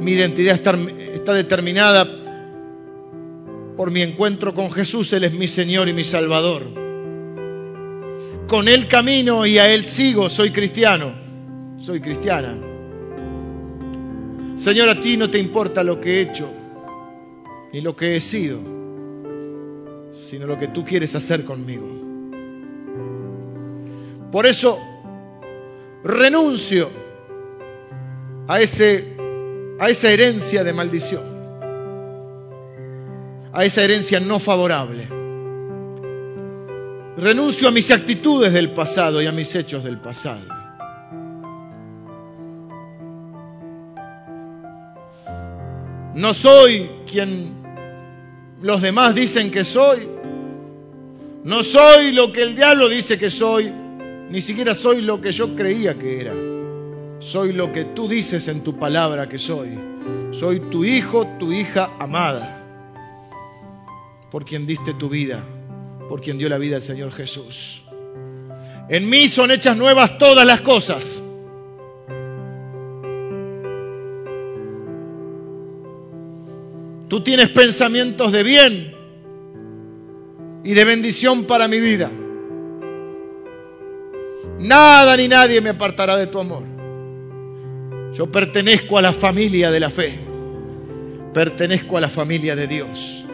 [0.00, 0.74] Mi identidad está,
[1.14, 2.06] está determinada
[3.76, 5.12] por mi encuentro con Jesús.
[5.12, 6.64] Él es mi Señor y mi Salvador.
[8.46, 10.28] Con Él camino y a Él sigo.
[10.28, 11.12] Soy cristiano.
[11.78, 12.73] Soy cristiana.
[14.56, 16.48] Señor, a ti no te importa lo que he hecho
[17.72, 18.60] ni lo que he sido,
[20.12, 21.88] sino lo que tú quieres hacer conmigo.
[24.30, 24.78] Por eso
[26.04, 26.88] renuncio
[28.46, 29.16] a, ese,
[29.80, 31.24] a esa herencia de maldición,
[33.52, 35.08] a esa herencia no favorable.
[37.16, 40.63] Renuncio a mis actitudes del pasado y a mis hechos del pasado.
[46.14, 47.54] No soy quien
[48.62, 50.08] los demás dicen que soy.
[51.42, 53.70] No soy lo que el diablo dice que soy.
[54.30, 56.34] Ni siquiera soy lo que yo creía que era.
[57.18, 59.76] Soy lo que tú dices en tu palabra que soy.
[60.30, 62.62] Soy tu hijo, tu hija amada.
[64.30, 65.42] Por quien diste tu vida.
[66.08, 67.82] Por quien dio la vida el Señor Jesús.
[68.88, 71.23] En mí son hechas nuevas todas las cosas.
[77.14, 78.92] Tú tienes pensamientos de bien
[80.64, 82.10] y de bendición para mi vida.
[84.58, 86.64] Nada ni nadie me apartará de tu amor.
[88.14, 90.18] Yo pertenezco a la familia de la fe.
[91.32, 93.24] Pertenezco a la familia de Dios.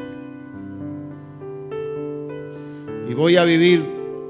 [3.08, 3.82] Y voy a vivir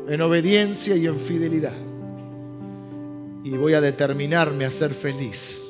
[0.06, 1.76] en obediencia y en fidelidad.
[3.42, 5.60] Y voy a determinarme a ser feliz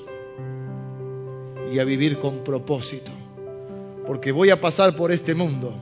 [1.73, 3.11] y a vivir con propósito
[4.11, 5.73] porque voy a pasar por este mundo,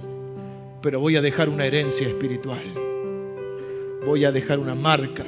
[0.82, 2.60] pero voy a dejar una herencia espiritual.
[4.04, 5.24] Voy a dejar una marca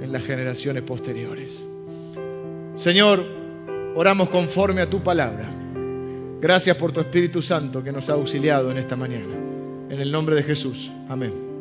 [0.00, 1.62] en las generaciones posteriores.
[2.72, 3.22] Señor,
[3.94, 5.52] oramos conforme a tu palabra.
[6.40, 9.34] Gracias por tu Espíritu Santo que nos ha auxiliado en esta mañana.
[9.90, 10.90] En el nombre de Jesús.
[11.10, 11.53] Amén.